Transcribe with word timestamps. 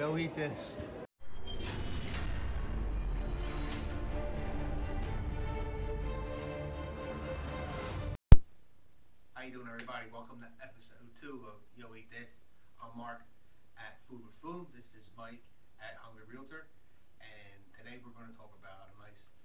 Yo, 0.00 0.16
eat 0.16 0.32
this. 0.32 0.80
How 9.36 9.44
you 9.44 9.52
doing, 9.52 9.68
everybody? 9.68 10.08
Welcome 10.08 10.40
to 10.40 10.48
episode 10.64 11.04
two 11.20 11.44
of 11.52 11.60
Yo 11.76 11.92
Eat 11.92 12.08
This. 12.08 12.40
I'm 12.80 12.96
Marc 12.96 13.28
at 13.76 14.00
Food 14.08 14.24
with 14.24 14.32
Foom. 14.40 14.72
This 14.72 14.96
is 14.96 15.12
Mike 15.20 15.44
at 15.84 16.00
Hungry 16.00 16.24
Realtor, 16.32 16.72
and 17.20 17.60
today 17.76 18.00
we're 18.00 18.16
going 18.16 18.32
to 18.32 18.38
talk 18.40 18.56
about 18.56 18.96
a 18.96 19.04
nice 19.04 19.36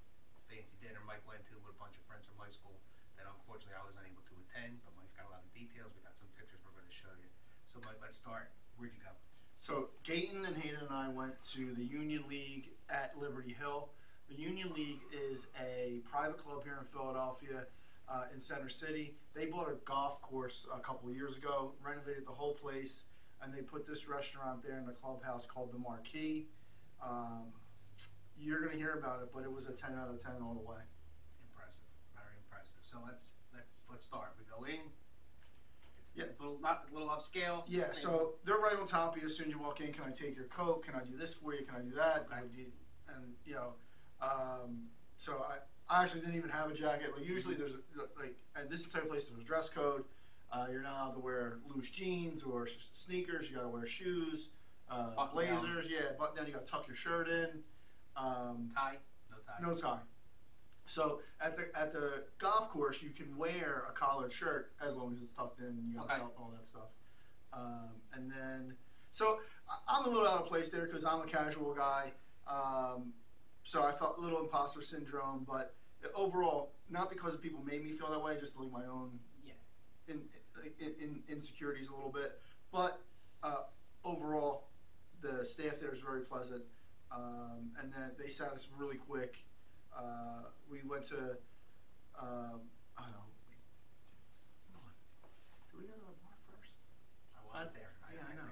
fancy 0.48 0.80
dinner 0.80 1.04
Mike 1.04 1.28
went 1.28 1.44
to 1.52 1.60
with 1.68 1.76
a 1.76 1.80
bunch 1.84 2.00
of 2.00 2.08
friends 2.08 2.24
from 2.32 2.40
high 2.40 2.56
school 2.56 2.80
that 3.20 3.28
unfortunately 3.28 3.76
I 3.76 3.84
was 3.84 4.00
unable 4.00 4.24
to 4.32 4.40
attend. 4.48 4.80
But 4.88 4.96
Mike's 4.96 5.12
got 5.12 5.28
a 5.28 5.36
lot 5.36 5.44
of 5.44 5.52
details. 5.52 5.92
We 5.92 6.00
got 6.00 6.16
some 6.16 6.32
pictures 6.40 6.64
we're 6.64 6.72
going 6.80 6.88
to 6.88 6.96
show 6.96 7.12
you. 7.20 7.28
So 7.68 7.84
Mike, 7.84 8.00
let's 8.00 8.16
start. 8.16 8.56
Where'd 8.80 8.96
you 8.96 9.04
go? 9.04 9.12
So 9.66 9.88
Gayton 10.04 10.46
and 10.46 10.56
Hayden 10.56 10.82
and 10.82 10.92
I 10.92 11.08
went 11.08 11.42
to 11.54 11.74
the 11.74 11.84
Union 11.84 12.24
League 12.30 12.70
at 12.88 13.18
Liberty 13.20 13.52
Hill. 13.60 13.90
The 14.30 14.36
Union 14.36 14.72
League 14.76 15.00
is 15.12 15.48
a 15.60 16.02
private 16.08 16.38
club 16.38 16.64
here 16.64 16.78
in 16.80 16.86
Philadelphia, 16.86 17.66
uh, 18.08 18.26
in 18.32 18.40
Center 18.40 18.70
City. 18.70 19.16
They 19.34 19.48
bought 19.48 19.68
a 19.68 19.78
golf 19.84 20.22
course 20.22 20.68
a 20.72 20.80
couple 20.80 21.12
years 21.12 21.36
ago, 21.36 21.74
renovated 21.84 22.28
the 22.28 22.32
whole 22.32 22.54
place, 22.54 23.06
and 23.42 23.52
they 23.52 23.62
put 23.64 23.88
this 23.88 24.08
restaurant 24.08 24.62
there 24.62 24.78
in 24.78 24.86
the 24.86 24.94
clubhouse 24.94 25.48
called 25.48 25.74
the 25.74 25.80
Marquis. 25.80 26.46
Um, 27.04 27.46
you're 28.38 28.62
gonna 28.64 28.78
hear 28.78 28.94
about 29.00 29.24
it, 29.24 29.30
but 29.34 29.46
it 29.46 29.52
was 29.52 29.66
a 29.66 29.74
10 29.74 29.96
out 29.98 30.10
of 30.10 30.22
10 30.22 30.44
all 30.44 30.54
the 30.54 30.70
way. 30.70 30.86
Impressive, 31.42 31.90
very 32.14 32.38
impressive. 32.38 32.78
So 32.84 33.00
let's 33.04 33.38
let's 33.52 33.82
let's 33.90 34.06
start. 34.06 34.36
We 34.38 34.46
go 34.46 34.64
in. 34.72 34.92
Yeah. 36.16 36.26
it's 36.26 36.40
a 36.40 36.44
little 36.44 36.60
not 36.62 36.86
a 36.90 36.94
little 36.94 37.10
upscale. 37.10 37.64
Yeah, 37.68 37.92
so 37.92 38.36
they're 38.46 38.58
right 38.58 38.78
on 38.80 38.88
top 38.88 39.16
of 39.16 39.22
you 39.22 39.28
as 39.28 39.36
soon 39.36 39.48
as 39.48 39.54
you 39.54 39.60
walk 39.60 39.82
in. 39.82 39.92
Can 39.92 40.04
I 40.06 40.12
take 40.12 40.36
your 40.36 40.46
coat? 40.46 40.84
Can 40.86 40.96
I 40.96 41.04
do 41.04 41.18
this 41.18 41.34
for 41.34 41.54
you? 41.54 41.66
Can 41.66 41.76
I 41.76 41.82
do 41.82 41.96
that? 41.96 42.28
Do 42.30 42.36
And 43.10 43.34
you 43.46 43.56
know, 43.56 43.74
um, 44.22 44.86
so 45.18 45.44
I, 45.50 45.58
I 45.94 46.04
actually 46.04 46.22
didn't 46.22 46.36
even 46.36 46.50
have 46.50 46.72
a 46.72 46.74
jacket. 46.74 47.12
Like 47.16 47.28
usually 47.28 47.56
there's 47.56 47.74
a, 47.74 47.80
like, 48.20 48.36
and 48.56 48.70
this 48.70 48.80
is 48.80 48.86
the 48.88 48.94
type 48.94 49.04
of 49.04 49.10
place 49.10 49.24
there's 49.26 49.42
a 49.42 49.44
dress 49.46 49.70
code. 49.70 50.06
Uh, 50.52 50.68
you're 50.72 50.82
not 50.82 50.94
allowed 50.94 51.14
to 51.14 51.20
wear 51.20 51.58
loose 51.68 51.90
jeans 51.90 52.44
or 52.44 52.68
sneakers. 52.94 53.50
You 53.50 53.58
got 53.58 53.64
to 53.64 53.70
wear 53.70 53.86
shoes, 53.86 54.50
uh, 54.90 55.10
Button 55.16 55.46
down. 55.46 55.58
blazers. 55.60 55.88
Yeah, 55.90 56.14
button 56.18 56.38
down. 56.38 56.48
You 56.48 56.54
got 56.54 56.66
to 56.66 56.72
tuck 56.72 56.88
your 56.88 56.96
shirt 56.96 57.28
in. 57.28 57.50
Um, 58.16 58.72
tie. 58.74 58.98
No 59.30 59.38
tie. 59.46 59.68
no 59.68 59.76
tie. 59.76 60.00
So 60.86 61.22
at 61.42 61.58
the 61.58 61.64
at 61.78 61.92
the 61.94 62.24
golf 62.38 62.70
course, 62.70 63.02
you 63.02 63.10
can 63.10 63.36
wear 63.38 63.84
a 63.90 63.92
collared 63.94 64.32
shirt 64.32 64.72
as 64.82 64.96
long 64.96 65.12
as 65.14 65.22
it's 65.22 65.32
tucked 65.32 65.60
in. 65.60 65.66
And 65.68 65.90
you 65.90 65.96
got 65.96 66.06
Okay. 66.06 66.18
belt 66.18 66.34
and 66.38 66.44
all 66.46 66.52
that 66.58 66.68
stuff. 66.68 66.90
Um, 67.54 67.90
and 68.14 68.32
then, 68.32 68.76
so 69.12 69.40
I'm 69.88 70.06
a 70.06 70.10
little 70.10 70.28
out 70.28 70.42
of 70.42 70.46
place 70.48 70.70
there 70.70 70.86
because 70.86 71.06
I'm 71.06 71.22
a 71.22 71.26
casual 71.26 71.74
guy. 71.74 72.12
Um, 72.48 73.14
so 73.64 73.82
I 73.84 73.92
felt 73.94 74.18
a 74.18 74.22
little 74.22 74.42
imposter 74.42 74.82
syndrome, 74.82 75.46
but 75.48 75.76
overall, 76.14 76.74
not 76.90 77.10
because 77.10 77.36
people 77.38 77.64
made 77.64 77.84
me 77.84 77.92
feel 77.94 78.10
that 78.12 78.22
way, 78.22 78.38
just 78.40 78.56
like 78.58 78.72
my 78.72 78.86
own 78.86 79.20
Yeah. 79.44 79.54
in, 80.08 80.22
in, 80.80 80.94
in 81.00 81.24
insecurities 81.28 81.90
a 81.90 81.96
little 81.96 82.12
bit. 82.12 82.40
But 82.72 83.02
uh, 83.42 83.64
overall, 84.04 84.68
the 85.22 85.44
staff 85.46 85.80
there 85.80 85.94
is 85.94 86.00
very 86.02 86.22
pleasant, 86.22 86.64
um, 87.12 87.72
and 87.82 87.92
then 87.92 88.12
they 88.20 88.28
sat 88.30 88.50
us 88.50 88.68
really 88.78 88.98
quick. 88.98 89.46
Uh, 89.96 90.52
we 90.70 90.82
went 90.84 91.04
to, 91.06 91.38
um, 92.20 92.68
I 92.98 93.04
don't 93.08 93.12
know. 93.16 93.26
we- 93.48 93.56
hold 94.76 94.84
on. 94.84 94.94
Did 95.72 95.80
we 95.80 95.88
go 95.88 95.94
to 95.94 96.00
the 96.06 96.18
bar 96.20 96.36
first? 96.52 96.72
I 97.36 97.42
wasn't 97.48 97.74
there. 97.74 97.92
yeah, 98.14 98.28
I 98.30 98.36
know. 98.36 98.50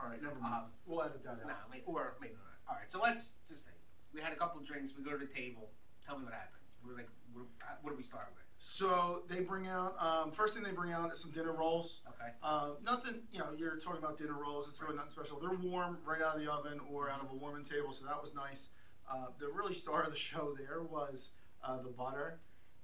All 0.00 0.08
right, 0.10 0.20
never 0.22 0.36
mind. 0.38 0.54
Um, 0.54 0.72
we'll 0.86 1.02
edit 1.02 1.22
that 1.24 1.40
out. 1.40 1.46
No, 1.48 1.56
may- 1.70 1.82
or 1.86 2.16
maybe 2.20 2.34
not. 2.34 2.58
All 2.68 2.76
right, 2.76 2.90
so 2.90 3.00
let's 3.00 3.36
just 3.48 3.64
say 3.64 3.70
we 4.12 4.20
had 4.20 4.32
a 4.32 4.36
couple 4.36 4.60
drinks. 4.60 4.92
We 4.96 5.02
go 5.04 5.12
to 5.12 5.18
the 5.18 5.32
table. 5.32 5.70
Tell 6.04 6.18
me 6.18 6.24
what 6.24 6.34
happens. 6.34 6.76
We're 6.84 6.94
like, 6.96 7.08
what, 7.32 7.46
what 7.82 7.90
do 7.90 7.96
we 7.96 8.02
start 8.02 8.28
with? 8.34 8.44
So 8.58 9.22
they 9.28 9.40
bring 9.40 9.66
out 9.66 9.94
um, 10.00 10.30
first 10.30 10.54
thing 10.54 10.62
they 10.62 10.70
bring 10.72 10.92
out 10.92 11.12
is 11.12 11.18
some 11.20 11.30
dinner 11.32 11.52
rolls. 11.52 12.00
Okay. 12.08 12.30
Uh, 12.42 12.70
nothing, 12.82 13.22
you 13.32 13.38
know, 13.38 13.48
you're 13.56 13.76
talking 13.76 13.98
about 14.02 14.16
dinner 14.18 14.34
rolls. 14.40 14.68
It's 14.68 14.80
really 14.80 14.96
nothing 14.96 15.10
special. 15.10 15.38
They're 15.40 15.50
warm 15.52 15.98
right 16.04 16.22
out 16.22 16.36
of 16.36 16.40
the 16.42 16.50
oven 16.50 16.80
or 16.90 17.10
out 17.10 17.20
of 17.22 17.30
a 17.30 17.34
warming 17.34 17.64
table, 17.64 17.92
so 17.92 18.04
that 18.06 18.20
was 18.20 18.34
nice. 18.34 18.68
Uh, 19.10 19.26
the 19.38 19.48
really 19.48 19.74
star 19.74 20.02
of 20.02 20.10
the 20.10 20.16
show 20.16 20.54
there 20.56 20.82
was 20.82 21.30
uh, 21.62 21.80
the 21.82 21.90
butter, 21.90 22.38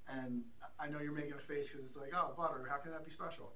and 0.08 0.42
I 0.78 0.88
know 0.88 0.98
you're 1.00 1.12
making 1.12 1.34
a 1.34 1.38
face 1.38 1.70
because 1.70 1.86
it's 1.86 1.96
like, 1.96 2.10
oh, 2.14 2.32
butter. 2.36 2.66
How 2.68 2.76
can 2.76 2.92
that 2.92 3.04
be 3.04 3.10
special? 3.10 3.52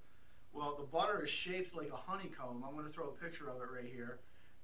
Well, 0.53 0.77
the 0.79 0.85
butter 0.85 1.23
is 1.23 1.31
shaped 1.31 1.75
like 1.75 1.91
a 1.93 1.97
honeycomb. 1.97 2.65
I'm 2.67 2.75
going 2.75 2.87
to 2.87 2.93
throw 2.93 3.09
a 3.09 3.25
picture 3.25 3.49
of 3.49 3.57
it 3.57 3.69
right 3.73 3.91
here, 3.91 4.21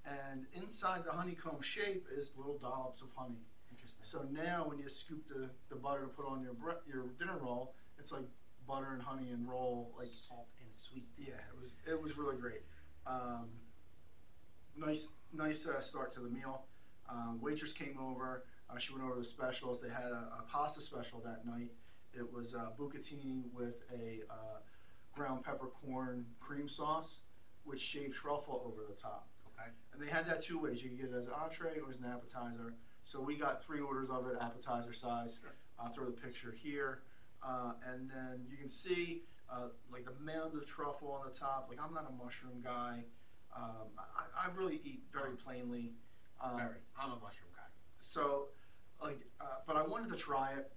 and 0.07 0.47
inside 0.55 1.05
the 1.05 1.13
honeycomb 1.13 1.61
shape 1.63 2.07
is 2.17 2.33
little 2.37 2.59
dollops 2.59 3.03
of 3.03 3.09
honey. 3.17 3.43
Interesting. 3.71 4.05
So 4.05 4.25
now, 4.31 4.67
when 4.69 4.79
you 4.79 4.89
scoop 4.89 5.27
the, 5.29 5.51
the 5.69 5.77
butter 5.77 6.03
to 6.03 6.09
put 6.09 6.27
on 6.27 6.43
your 6.43 6.55
your 6.87 7.09
dinner 7.19 7.39
roll, 7.39 7.75
it's 7.99 8.13
like 8.13 8.25
butter 8.67 8.93
and 8.93 9.03
honey 9.03 9.31
and 9.33 9.49
roll 9.49 9.93
like 9.99 10.11
salt 10.13 10.47
and 10.63 10.73
sweet. 10.75 11.07
yeah, 11.19 11.35
it 11.35 11.61
was 11.61 11.75
it 11.89 12.01
was 12.01 12.17
really 12.17 12.37
great. 12.37 12.63
Um, 13.07 13.49
nice 14.77 15.09
nice 15.33 15.67
uh, 15.67 15.81
start 15.81 16.13
to 16.13 16.21
the 16.21 16.29
meal. 16.29 16.65
Um, 17.11 17.39
waitress 17.41 17.73
came 17.73 17.99
over. 17.99 18.45
Uh, 18.69 18.79
she 18.79 18.93
went 18.93 19.05
over 19.05 19.19
the 19.19 19.25
specials. 19.25 19.81
They 19.81 19.89
had 19.89 20.13
a, 20.13 20.29
a 20.39 20.45
pasta 20.51 20.81
special 20.81 21.21
that 21.25 21.45
night. 21.45 21.71
It 22.13 22.33
was 22.33 22.55
uh, 22.55 22.69
bucatini 22.79 23.43
with 23.53 23.83
a 23.93 24.23
uh, 24.31 24.59
ground 25.13 25.45
peppercorn 25.45 26.27
cream 26.39 26.69
sauce 26.69 27.21
with 27.65 27.81
shaved 27.81 28.15
truffle 28.15 28.63
over 28.65 28.83
the 28.89 28.95
top. 28.95 29.29
Okay. 29.47 29.69
And 29.93 30.03
they 30.03 30.11
had 30.11 30.27
that 30.27 30.43
two 30.43 30.59
ways. 30.59 30.83
You 30.83 30.91
could 30.91 31.01
get 31.01 31.11
it 31.11 31.17
as 31.17 31.27
an 31.27 31.33
entree 31.33 31.79
or 31.85 31.91
as 31.91 31.99
an 31.99 32.07
appetizer. 32.07 32.75
So 33.03 33.21
we 33.21 33.37
got 33.37 33.65
three 33.65 33.81
orders 33.81 34.09
of 34.11 34.27
it, 34.27 34.37
appetizer 34.41 34.93
size. 34.93 35.41
Sure. 35.43 35.55
I'll 35.79 35.91
throw 35.91 36.07
the 36.07 36.13
picture 36.13 36.53
here. 36.53 37.01
Uh, 37.43 37.73
and 37.91 38.09
then 38.09 38.45
you 38.49 38.57
can 38.57 38.69
see 38.69 39.23
uh, 39.51 39.69
like 39.91 40.05
the 40.05 40.13
mound 40.25 40.55
of 40.55 40.67
truffle 40.67 41.11
on 41.11 41.29
the 41.29 41.37
top. 41.37 41.67
Like 41.69 41.79
I'm 41.83 41.95
not 41.95 42.07
a 42.09 42.23
mushroom 42.23 42.61
guy. 42.63 43.05
Um, 43.57 43.89
I, 43.99 44.47
I 44.47 44.57
really 44.57 44.81
eat 44.85 45.03
very 45.13 45.35
plainly. 45.37 45.93
Um, 46.43 46.57
Very. 46.57 46.77
I'm 46.99 47.11
a 47.11 47.17
mushroom 47.17 47.51
guy. 47.55 47.63
So, 47.99 48.49
like, 49.03 49.21
uh, 49.41 49.45
but 49.67 49.77
I 49.77 49.83
wanted 49.83 50.11
to 50.11 50.17
try 50.17 50.53
it. 50.53 50.73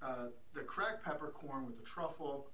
Uh, 0.00 0.28
the 0.54 0.60
cracked 0.60 1.04
peppercorn 1.04 1.66
with 1.66 1.76
the 1.76 1.82
truffle, 1.82 2.48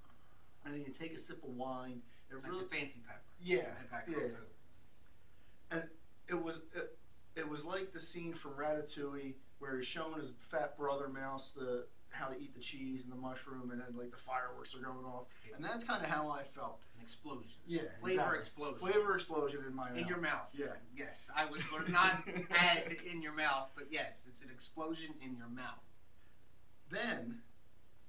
and 0.64 0.74
then 0.74 0.80
you 0.80 0.92
take 0.92 1.14
a 1.14 1.18
sip 1.18 1.42
of 1.44 1.50
wine. 1.50 2.00
It 2.30 2.34
It's 2.34 2.44
really, 2.44 2.58
like 2.58 2.70
the 2.70 2.76
fancy 2.76 3.00
pepper. 3.06 3.20
yeah, 3.40 3.66
yeah. 4.08 5.78
it. 5.78 5.90
it 6.28 6.42
was 6.42 6.60
it, 6.74 6.98
it 7.36 7.48
was 7.48 7.64
like 7.64 7.92
the 7.92 8.00
scene 8.00 8.32
from 8.32 8.52
Ratatouille 8.52 9.34
where 9.58 9.76
he's 9.76 9.86
showing 9.86 10.18
his 10.18 10.32
fat 10.38 10.76
brother 10.76 11.08
mouse 11.08 11.50
the 11.50 11.84
how 12.08 12.28
to 12.28 12.38
eat 12.40 12.54
the 12.54 12.60
cheese 12.60 13.02
and 13.02 13.12
the 13.12 13.16
mushroom, 13.16 13.70
and 13.70 13.80
then 13.80 13.88
like 13.96 14.10
the 14.10 14.16
fireworks 14.16 14.74
are 14.74 14.78
going 14.78 15.04
off, 15.04 15.26
and 15.54 15.64
that's 15.64 15.84
kind 15.84 16.02
of 16.02 16.08
how 16.08 16.30
I 16.30 16.42
felt. 16.44 16.78
Explosion. 17.04 17.52
Yeah, 17.66 17.80
Flavor 18.00 18.34
exactly. 18.34 18.38
explosion. 18.38 18.78
Flavor 18.78 19.14
explosion 19.14 19.60
in 19.68 19.74
my 19.76 19.90
in 19.90 19.96
mouth. 20.00 20.08
your 20.08 20.18
mouth. 20.18 20.48
Yeah. 20.54 20.66
Yes, 20.96 21.30
I 21.36 21.44
was 21.44 21.62
going 21.64 21.92
not 21.92 22.26
add 22.50 22.96
in 23.12 23.20
your 23.20 23.34
mouth, 23.34 23.68
but 23.74 23.84
yes, 23.90 24.24
it's 24.26 24.40
an 24.42 24.48
explosion 24.50 25.08
in 25.22 25.36
your 25.36 25.48
mouth. 25.48 25.84
Then 26.90 27.40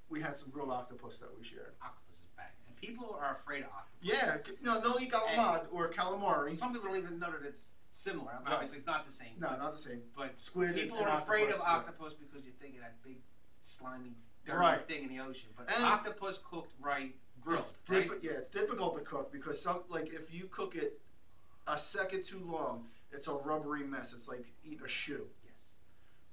we 0.08 0.22
had 0.22 0.38
some 0.38 0.50
grilled 0.50 0.70
octopus 0.72 1.18
that 1.18 1.28
we 1.38 1.44
shared. 1.44 1.74
Octopus 1.84 2.16
is 2.16 2.30
back, 2.38 2.56
and 2.68 2.76
people 2.78 3.18
are 3.20 3.36
afraid 3.36 3.64
of 3.64 3.70
octopus. 3.70 4.00
Yeah, 4.02 4.38
no, 4.62 4.80
they'll 4.80 4.98
eat 5.02 5.12
calamari 5.12 5.66
or 5.74 5.92
calamari. 5.92 6.56
Some 6.56 6.72
people 6.72 6.88
don't 6.88 6.98
even 6.98 7.20
know 7.20 7.32
that 7.32 7.46
it's 7.46 7.66
similar. 7.92 8.32
Right. 8.46 8.54
Obviously, 8.54 8.78
it's 8.78 8.88
not 8.88 9.06
the 9.06 9.12
same. 9.12 9.36
No, 9.38 9.50
not 9.58 9.74
the 9.76 9.82
same. 9.82 10.02
But 10.16 10.36
Squid 10.38 10.74
people 10.76 11.00
are 11.00 11.20
afraid 11.20 11.50
of 11.50 11.60
octopus 11.60 12.14
because 12.14 12.46
you 12.46 12.54
think 12.62 12.76
of 12.76 12.82
that 12.82 12.96
big, 13.04 13.18
slimy, 13.62 14.14
dirty 14.46 14.60
Right. 14.60 14.88
thing 14.88 15.04
in 15.04 15.10
the 15.10 15.20
ocean. 15.20 15.50
But 15.58 15.70
And- 15.74 15.84
octopus 15.84 16.38
cooked 16.44 16.74
right, 16.80 17.16
grilled, 17.42 17.62
It's 17.66 17.90
right? 17.90 18.10
Yeah, 18.24 18.32
it's 18.34 18.50
difficult 18.50 18.96
to 18.96 19.02
cook 19.02 19.32
because 19.32 19.62
some 19.62 19.84
like 19.90 20.10
if 20.14 20.34
you 20.34 20.48
cook 20.48 20.76
it 20.76 21.02
a 21.68 21.78
second 21.78 22.24
too 22.26 22.40
long, 22.40 22.90
it's 23.12 23.28
a 23.28 23.34
rubbery 23.34 23.84
mess. 23.84 24.14
It's 24.14 24.28
like 24.28 24.46
eating 24.64 24.84
a 24.84 24.88
shoe. 24.88 25.28
Yes. 25.44 25.70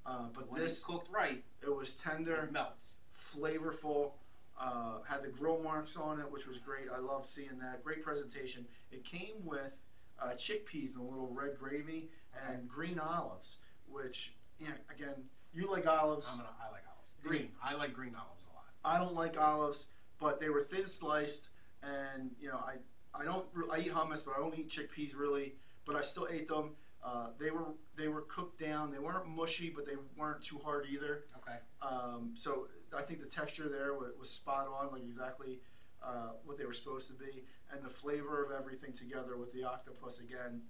Uh, 0.05 0.29
but 0.29 0.49
When 0.49 0.61
this, 0.61 0.83
cooked 0.83 1.09
right, 1.11 1.45
it 1.63 1.71
was 1.71 1.95
tender, 1.95 2.37
it 2.45 2.53
melts. 2.53 2.97
flavorful. 3.17 4.13
Uh, 4.59 5.01
had 5.03 5.23
the 5.23 5.29
grill 5.29 5.59
marks 5.61 5.97
on 5.97 6.21
it, 6.21 6.31
which 6.31 6.47
was 6.47 6.59
great. 6.59 6.89
I 6.91 6.99
love 6.99 7.27
seeing 7.27 7.59
that. 7.59 7.83
Great 7.83 8.03
presentation. 8.03 8.69
It 8.91 9.03
came 9.05 9.45
with 9.45 9.73
uh, 10.21 10.33
chickpeas 10.35 10.95
and 10.95 11.01
a 11.01 11.09
little 11.09 11.29
red 11.29 11.59
gravy 11.59 12.11
and 12.49 12.69
green 12.69 12.99
olives, 12.99 13.57
which 13.89 14.35
yeah, 14.59 14.69
again, 14.91 15.29
you 15.53 15.69
like 15.71 15.87
olives. 15.87 16.27
I'm 16.31 16.37
gonna, 16.37 16.51
I 16.61 16.67
like 16.71 16.83
olives. 16.87 16.92
Green. 17.23 17.49
I 17.63 17.75
like 17.75 17.93
green 17.95 18.15
olives 18.15 18.45
a 18.51 18.55
lot. 18.55 18.67
I 18.85 18.99
don't 18.99 19.15
like 19.15 19.39
olives, 19.39 19.87
but 20.21 20.41
they 20.41 20.49
were 20.49 20.63
thin 20.63 20.87
sliced, 20.87 21.51
and 21.83 22.31
you 22.41 22.49
know 22.49 22.57
I 22.59 22.75
I 23.15 23.25
don't 23.25 23.47
I 23.73 23.79
eat 23.79 23.93
hummus, 23.93 24.25
but 24.25 24.35
I 24.37 24.41
don't 24.41 24.59
eat 24.59 24.69
chickpeas 24.69 25.17
really. 25.17 25.55
But 25.85 25.97
I 25.97 26.03
still 26.03 26.29
ate 26.31 26.49
them. 26.49 26.71
Uh, 27.05 27.29
they 27.39 27.51
were 27.51 27.67
they 27.97 28.09
were 28.09 28.23
cooked 28.23 28.61
down. 28.61 28.91
They 28.91 28.99
weren't 28.99 29.27
mushy, 29.29 29.71
but 29.75 29.87
they 29.87 29.97
weren't 30.17 30.43
too 30.43 30.59
hard 30.65 30.87
either. 30.91 31.25
Okay. 31.39 31.59
Um, 31.81 32.33
so 32.35 32.69
I 32.97 33.03
think 33.03 33.21
the 33.21 33.27
texture 33.27 33.69
there 33.69 33.95
was, 33.95 34.13
was 34.19 34.31
spot 34.31 34.69
on, 34.69 34.93
like 34.93 35.03
exactly 35.03 35.61
uh, 36.03 36.31
what 36.45 36.59
they 36.59 36.65
were 36.65 36.73
supposed 36.75 37.09
to 37.09 37.15
be, 37.15 37.45
and 37.73 37.85
the 37.85 37.91
flavor 37.91 38.45
of 38.45 38.51
everything 38.53 38.93
together 38.93 39.37
with 39.37 39.53
the 39.53 39.65
octopus 39.65 40.21
again. 40.21 40.63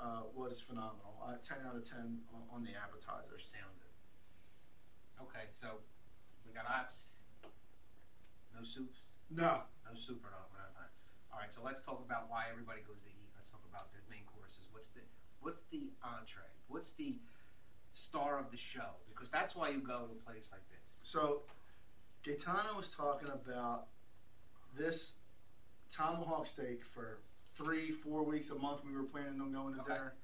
uh, 0.00 0.22
was 0.34 0.60
phenomenal. 0.60 1.20
Uh, 1.22 1.34
ten 1.46 1.58
out 1.66 1.76
of 1.76 1.88
ten 1.88 2.18
on, 2.34 2.42
on 2.52 2.62
the 2.64 2.70
appetizer. 2.72 3.38
Sounds 3.38 3.84
it. 3.84 5.22
Okay, 5.22 5.44
so 5.52 5.80
we 6.50 6.54
got 6.58 6.66
ops. 6.66 7.14
No 8.54 8.64
soups. 8.66 9.06
No, 9.30 9.62
No 9.86 9.94
soup 9.94 10.24
or 10.26 10.30
not. 10.34 10.50
we're 10.50 10.58
not 10.58 10.74
fine. 10.74 10.90
All 11.32 11.38
right, 11.38 11.52
so 11.54 11.60
let's 11.64 11.80
talk 11.82 12.02
about 12.04 12.26
why 12.28 12.46
everybody 12.50 12.80
goes 12.82 12.98
to 13.06 13.08
eat. 13.08 13.30
Let's 13.38 13.50
talk 13.54 13.62
about 13.70 13.92
the 13.94 14.02
main 14.10 14.26
courses. 14.26 14.66
What's 14.72 14.88
the 14.88 15.00
what's 15.38 15.62
the 15.70 15.94
entree? 16.02 16.50
What's 16.66 16.90
the 16.98 17.20
star 17.92 18.40
of 18.40 18.50
the 18.50 18.56
show? 18.56 18.98
Because 19.08 19.30
that's 19.30 19.54
why 19.54 19.68
you 19.70 19.78
go 19.78 20.10
to 20.10 20.12
a 20.18 20.22
place 20.26 20.50
like 20.50 20.66
this. 20.68 20.98
So, 21.04 21.42
Gaetano 22.24 22.74
was 22.76 22.90
talking 22.94 23.28
about 23.28 23.86
this 24.76 25.14
tomahawk 25.94 26.46
steak 26.46 26.82
for 26.84 27.20
three, 27.48 27.90
four 27.90 28.22
weeks 28.24 28.50
a 28.50 28.54
month. 28.56 28.80
We 28.84 28.92
were 28.92 29.04
planning 29.04 29.40
on 29.40 29.52
going 29.52 29.74
to 29.74 29.80
Okay. 29.82 29.92
dinner. 29.94 30.14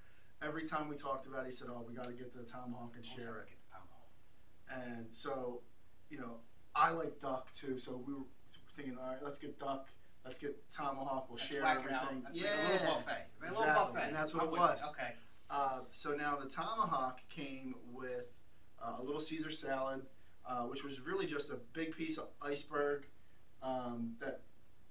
Every 0.43 0.67
time 0.69 0.88
we 0.88 0.96
talked 0.96 1.26
about 1.26 1.44
it, 1.44 1.46
he 1.46 1.52
said, 1.52 1.69
"Oh, 1.70 1.82
we 1.88 1.94
got 1.94 2.05
to 2.06 2.12
get 2.12 2.34
the 2.34 2.43
tomahawk 2.43 2.94
and 2.96 3.06
share 3.06 3.38
it." 3.38 3.46
to 3.46 3.50
get 3.55 3.58
the 3.70 3.73
tomahawk. 3.73 4.11
And 4.69 5.14
so, 5.14 5.62
you 6.11 6.19
know, 6.19 6.37
I 6.75 6.91
like 6.93 7.19
duck 7.20 7.49
too. 7.55 7.79
So 7.79 8.03
we 8.06 8.14
were 8.14 8.20
thinking, 8.76 8.97
all 9.03 9.08
right, 9.08 9.19
let's 9.23 9.38
get 9.38 9.58
duck. 9.58 9.88
Let's 10.25 10.38
get 10.38 10.56
tomahawk. 10.73 11.29
We'll 11.29 11.37
Let's 11.38 11.49
share 11.49 11.62
it 11.62 11.67
everything. 11.67 12.23
Let's 12.25 12.35
make 12.37 12.44
a 12.47 12.73
little 12.73 12.97
buffet. 12.97 13.26
A 13.41 13.44
little 13.49 13.62
exactly. 13.62 13.93
buffet. 13.94 14.06
And 14.08 14.17
that's 14.17 14.35
what 14.35 14.43
I'm 14.43 14.49
it 14.49 14.53
was. 14.58 14.81
you. 14.82 14.88
Okay. 14.91 15.12
Uh, 15.49 15.79
so 15.91 16.11
now 16.14 16.37
the 16.37 16.49
tomahawk 16.49 17.20
came 17.29 17.75
with 17.93 18.41
uh, 18.85 18.97
a 18.99 19.03
little 19.03 19.20
Caesar 19.20 19.50
salad, 19.53 20.03
uh, 20.44 20.62
which 20.62 20.82
was 20.82 21.00
really 21.00 21.26
just 21.26 21.50
a 21.50 21.58
big 21.73 21.97
piece 21.97 22.19
of 22.19 22.26
iceberg. 22.43 23.06
Um, 23.62 24.14
that 24.20 24.41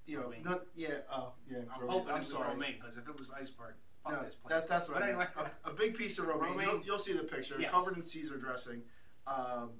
you 0.05 0.17
know, 0.19 0.31
not 0.43 0.63
yeah, 0.75 0.89
oh 1.11 1.33
yeah. 1.51 1.59
I'm 1.73 1.87
hoping 1.87 2.09
I'm 2.09 2.15
it 2.15 2.19
was 2.19 2.29
sorry. 2.29 2.49
romaine 2.49 2.75
because 2.79 2.95
if 2.97 3.07
it 3.07 3.19
was 3.19 3.29
iceberg, 3.31 3.73
fuck 4.03 4.13
No, 4.13 4.23
this 4.23 4.35
place. 4.35 4.51
that's 4.53 4.67
that's 4.67 4.87
what 4.87 4.95
but 4.99 5.03
I 5.03 5.07
meant. 5.13 5.29
anyway. 5.37 5.51
A, 5.65 5.69
a 5.69 5.73
big 5.73 5.95
piece 5.97 6.17
of 6.17 6.27
romaine. 6.27 6.51
Romaine? 6.51 6.67
You'll, 6.69 6.81
you'll 6.85 6.99
see 6.99 7.13
the 7.13 7.23
picture, 7.23 7.55
Yes. 7.59 7.71
covered 7.71 7.95
in 7.97 8.03
Caesar 8.03 8.37
dressing. 8.37 8.81
Um, 9.27 9.71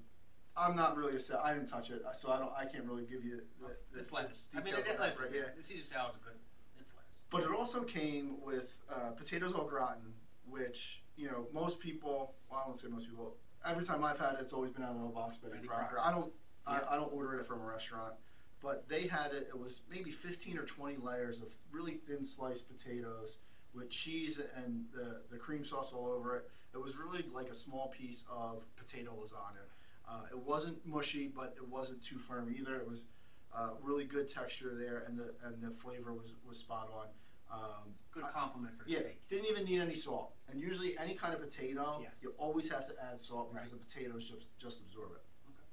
I'm 0.56 0.74
not 0.74 0.96
really 0.96 1.16
a 1.16 1.20
sa- 1.20 1.42
I 1.42 1.52
didn't 1.52 1.68
touch 1.68 1.90
it, 1.90 2.02
so 2.14 2.30
I 2.30 2.38
don't. 2.38 2.52
I 2.56 2.64
can't 2.64 2.84
really 2.84 3.04
give 3.04 3.24
you 3.24 3.42
the, 3.60 3.68
the 3.92 4.00
it's 4.00 4.12
lettuce. 4.12 4.48
I 4.54 4.56
mean, 4.58 4.66
details 4.66 4.86
it, 4.86 4.88
on 4.88 4.94
it, 4.94 4.98
that, 4.98 5.06
listen, 5.06 5.24
right, 5.24 5.34
yeah. 5.34 5.42
the 5.56 5.62
Caesar 5.62 5.84
salad's 5.84 6.18
good. 6.18 6.32
It's 6.80 6.94
lettuce. 6.94 7.24
But 7.30 7.42
it 7.42 7.50
also 7.50 7.82
came 7.82 8.40
with 8.42 8.80
uh, 8.90 9.10
potatoes 9.10 9.52
au 9.54 9.64
gratin, 9.64 10.14
which 10.48 11.02
you 11.16 11.28
know 11.28 11.46
most 11.52 11.78
people. 11.78 12.34
Well, 12.50 12.62
I 12.64 12.68
won't 12.68 12.80
say 12.80 12.88
most 12.88 13.08
people. 13.08 13.36
Every 13.66 13.84
time 13.84 14.02
I've 14.02 14.18
had 14.18 14.34
it, 14.34 14.38
it's 14.40 14.52
always 14.52 14.70
been 14.70 14.84
out 14.84 14.94
of 14.96 15.02
a 15.02 15.08
box, 15.08 15.36
Betty 15.38 15.56
Betty. 15.56 15.68
Crocker. 15.68 15.98
I 16.02 16.10
don't. 16.10 16.32
Yeah. 16.68 16.80
I, 16.88 16.94
I 16.94 16.96
don't 16.96 17.12
order 17.12 17.38
it 17.38 17.46
from 17.46 17.60
a 17.60 17.64
restaurant, 17.64 18.14
but 18.62 18.88
they 18.88 19.06
had 19.06 19.32
it. 19.32 19.48
It 19.50 19.58
was 19.58 19.82
maybe 19.90 20.10
15 20.10 20.58
or 20.58 20.64
20 20.64 20.96
layers 20.96 21.40
of 21.40 21.54
really 21.70 21.94
thin 21.94 22.24
sliced 22.24 22.66
potatoes 22.68 23.38
with 23.74 23.90
cheese 23.90 24.40
and 24.56 24.86
the 24.94 25.20
the 25.30 25.36
cream 25.36 25.64
sauce 25.64 25.92
all 25.92 26.06
over 26.06 26.36
it. 26.36 26.50
It 26.74 26.82
was 26.82 26.96
really 26.96 27.24
like 27.32 27.48
a 27.50 27.54
small 27.54 27.88
piece 27.88 28.24
of 28.30 28.64
potato 28.76 29.12
lasagna. 29.12 29.64
Uh, 30.08 30.22
it 30.30 30.38
wasn't 30.38 30.84
mushy, 30.86 31.28
but 31.34 31.54
it 31.56 31.66
wasn't 31.68 32.02
too 32.02 32.18
firm 32.18 32.54
either. 32.56 32.76
It 32.76 32.88
was 32.88 33.06
uh, 33.54 33.70
really 33.82 34.04
good 34.04 34.28
texture 34.28 34.72
there, 34.74 35.04
and 35.06 35.18
the 35.18 35.34
and 35.44 35.60
the 35.62 35.70
flavor 35.70 36.12
was 36.12 36.34
was 36.46 36.58
spot 36.58 36.90
on. 36.94 37.06
Um, 37.52 37.94
Good 38.10 38.24
compliment 38.34 38.76
for 38.76 38.84
the 38.84 38.90
yeah, 38.90 38.98
steak. 39.00 39.28
didn't 39.28 39.46
even 39.46 39.64
need 39.64 39.80
any 39.80 39.94
salt. 39.94 40.32
And 40.50 40.60
usually, 40.60 40.98
any 40.98 41.14
kind 41.14 41.32
of 41.32 41.40
potato, 41.40 42.00
Yes. 42.02 42.18
you 42.20 42.34
always 42.38 42.68
have 42.70 42.86
to 42.88 42.94
add 43.00 43.20
salt 43.20 43.52
because 43.52 43.70
Right. 43.72 43.80
the 43.80 43.86
potatoes 43.86 44.28
just 44.28 44.46
just 44.58 44.80
absorb 44.80 45.12
it. 45.12 45.22
Okay. 45.48 45.66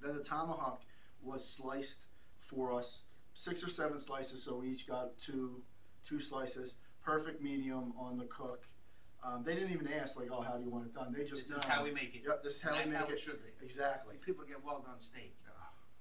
Then 0.00 0.16
the 0.16 0.22
tomahawk 0.22 0.82
was 1.22 1.48
sliced 1.48 2.06
for 2.38 2.72
us, 2.72 3.02
six 3.34 3.64
or 3.64 3.68
seven 3.68 4.00
slices. 4.00 4.42
So 4.42 4.56
we 4.58 4.68
each 4.68 4.86
got 4.86 5.16
two 5.18 5.62
two 6.04 6.20
slices, 6.20 6.76
perfect 7.02 7.42
medium 7.42 7.92
on 7.98 8.16
the 8.16 8.26
cook. 8.26 8.66
Um, 9.22 9.42
they 9.42 9.54
didn't 9.54 9.72
even 9.72 9.88
ask 9.88 10.16
like, 10.16 10.28
"Oh, 10.30 10.40
how 10.42 10.56
do 10.56 10.64
you 10.64 10.70
want 10.70 10.86
it 10.86 10.94
done?" 10.94 11.12
They 11.12 11.24
just 11.24 11.48
This 11.48 11.56
is 11.58 11.64
know. 11.66 11.74
how 11.74 11.82
we 11.84 11.90
make 11.90 12.14
it. 12.14 12.22
Yep, 12.26 12.42
this 12.44 12.56
is 12.56 12.62
how 12.62 12.72
we 12.72 12.78
that's 12.78 12.90
make 12.90 12.98
how 13.00 13.06
it. 13.08 13.18
should 13.20 13.42
be. 13.42 13.50
Exactly. 13.64 14.16
People 14.24 14.44
get 14.44 14.62
well 14.64 14.80
done 14.80 15.00
steak. 15.00 15.34
Oh, 15.48 15.52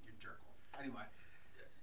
you're 0.06 0.14
a 0.16 0.20
jerk 0.22 0.40
off. 0.48 0.80
Anyway, 0.80 1.02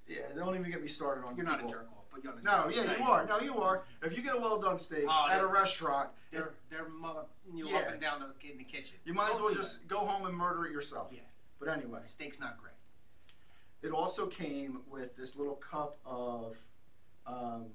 Yeah, 0.07 0.21
don't 0.37 0.55
even 0.57 0.71
get 0.71 0.81
me 0.81 0.89
started 0.89 1.25
on. 1.25 1.37
you're 1.37 1.45
not 1.45 1.55
a 1.61 1.65
people. 1.65 1.73
jerk 1.73 1.89
off, 1.93 2.05
but 2.13 2.23
you 2.23 2.31
understand. 2.31 2.61
No, 2.61 2.67
what 2.67 2.75
yeah, 2.77 2.83
I'm 2.83 2.89
you 2.89 2.95
saying. 2.95 3.03
are. 3.09 3.27
No, 3.27 3.41
you 3.41 3.59
are. 3.59 3.85
If 4.03 4.17
you 4.17 4.23
get 4.23 4.35
a 4.37 4.39
well 4.39 4.61
done 4.61 4.79
steak 4.79 5.07
Oh, 5.09 5.27
at 5.29 5.39
a 5.39 5.41
they're- 5.41 5.47
restaurant, 5.49 6.11
They're 6.31 6.55
they're 6.71 6.89
mother 6.89 7.25
you 7.53 7.69
Yeah. 7.69 7.79
up 7.79 7.89
and 7.89 8.01
down 8.01 8.21
the, 8.21 8.49
in 8.49 8.57
the 8.59 8.65
kitchen. 8.65 8.99
you 9.05 9.13
might 9.13 9.25
as 9.31 9.33
Don't 9.33 9.43
well 9.45 9.55
do 9.55 9.61
just 9.61 9.87
go 9.89 9.99
home 10.07 10.27
and 10.27 10.37
murder 10.37 10.67
it 10.67 10.73
yourself. 10.73 11.09
Yeah. 11.13 11.21
But 11.59 11.69
anyway, 11.69 11.99
that. 12.01 12.09
Steak's 12.09 12.39
not 12.39 12.59
great. 12.59 12.71
it 13.83 13.91
also 13.91 14.27
came 14.29 14.83
with 14.89 15.15
this 15.17 15.37
little 15.37 15.57
cup 15.57 15.99
of 16.07 16.57
um, 17.27 17.67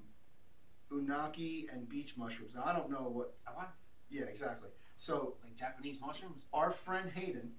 enoki 0.92 1.72
and 1.72 1.88
beech 1.88 2.16
mushrooms. 2.16 2.54
Now 2.54 2.64
I 2.64 2.72
don't 2.72 2.90
know 2.90 3.08
what. 3.10 3.34
I 3.46 3.54
want 3.54 3.68
Yeah, 4.08 4.24
exactly. 4.24 4.70
So 4.96 5.34
like 5.42 5.54
Japanese 5.56 6.00
mushrooms. 6.00 6.48
our 6.52 6.70
friend 6.70 7.10
Hayden 7.10 7.52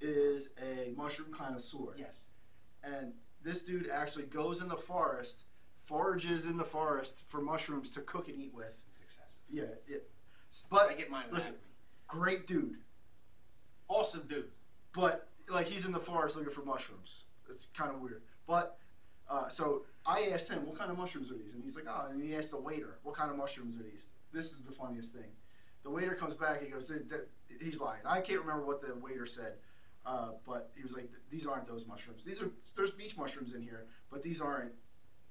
is 0.00 0.50
a 0.62 0.92
mushroom 0.96 1.32
connoisseur, 1.32 1.94
Yes. 1.96 2.24
and 2.82 3.12
this 3.42 3.62
dude 3.62 3.88
actually 3.88 4.24
goes 4.26 4.60
in 4.60 4.68
the 4.68 4.76
forest, 4.76 5.44
forages 5.84 6.46
in 6.46 6.56
the 6.56 6.64
forest 6.64 7.22
for 7.28 7.40
mushrooms 7.40 7.90
to 7.92 8.00
cook 8.00 8.28
and 8.28 8.36
eat 8.36 8.52
with. 8.54 8.76
It's 8.90 9.00
excessive. 9.00 9.42
Yeah, 9.48 9.64
it. 9.86 10.10
I 10.72 10.94
get 10.94 11.10
mine. 11.10 11.24
listen. 11.30 11.52
Listen, 11.52 11.54
great 12.08 12.46
dude. 12.46 12.78
awesome 13.88 14.26
dude. 14.26 14.50
but 14.92 15.28
like 15.48 15.66
he's 15.66 15.84
in 15.84 15.92
the 15.92 16.00
forest 16.00 16.36
looking 16.36 16.52
for 16.52 16.62
mushrooms. 16.64 17.24
It's 17.50 17.66
kind 17.66 17.90
of 17.94 18.00
weird. 18.00 18.22
But 18.46 18.78
uh, 19.30 19.48
so 19.48 19.84
I 20.06 20.28
asked 20.32 20.48
him, 20.48 20.64
"What 20.66 20.78
kind 20.78 20.90
of 20.90 20.98
mushrooms 20.98 21.30
are 21.30 21.34
these?" 21.36 21.54
And 21.54 21.62
he's 21.62 21.74
like, 21.76 21.86
"Oh." 21.88 22.06
And 22.10 22.22
he 22.22 22.34
asked 22.36 22.50
the 22.52 22.58
waiter, 22.60 22.98
"What 23.02 23.14
kind 23.14 23.30
of 23.30 23.36
mushrooms 23.36 23.78
are 23.78 23.82
these?" 23.82 24.08
This 24.32 24.52
is 24.52 24.62
the 24.62 24.72
funniest 24.72 25.12
thing. 25.12 25.30
The 25.82 25.90
waiter 25.90 26.14
comes 26.14 26.34
back. 26.34 26.60
He 26.62 26.68
goes, 26.68 26.88
that- 26.88 27.28
"He's 27.60 27.80
lying." 27.80 28.02
I 28.06 28.20
can't 28.20 28.40
remember 28.40 28.64
what 28.64 28.80
the 28.80 28.94
waiter 28.96 29.26
said, 29.26 29.58
uh, 30.04 30.32
but 30.44 30.70
he 30.76 30.82
was 30.82 30.92
like, 30.94 31.10
"These 31.30 31.46
aren't 31.46 31.66
those 31.66 31.86
mushrooms. 31.86 32.24
These 32.24 32.42
are 32.42 32.50
there's 32.76 32.90
beech 32.90 33.16
mushrooms 33.16 33.54
in 33.54 33.62
here, 33.62 33.86
but 34.10 34.22
these 34.22 34.40
aren't 34.40 34.72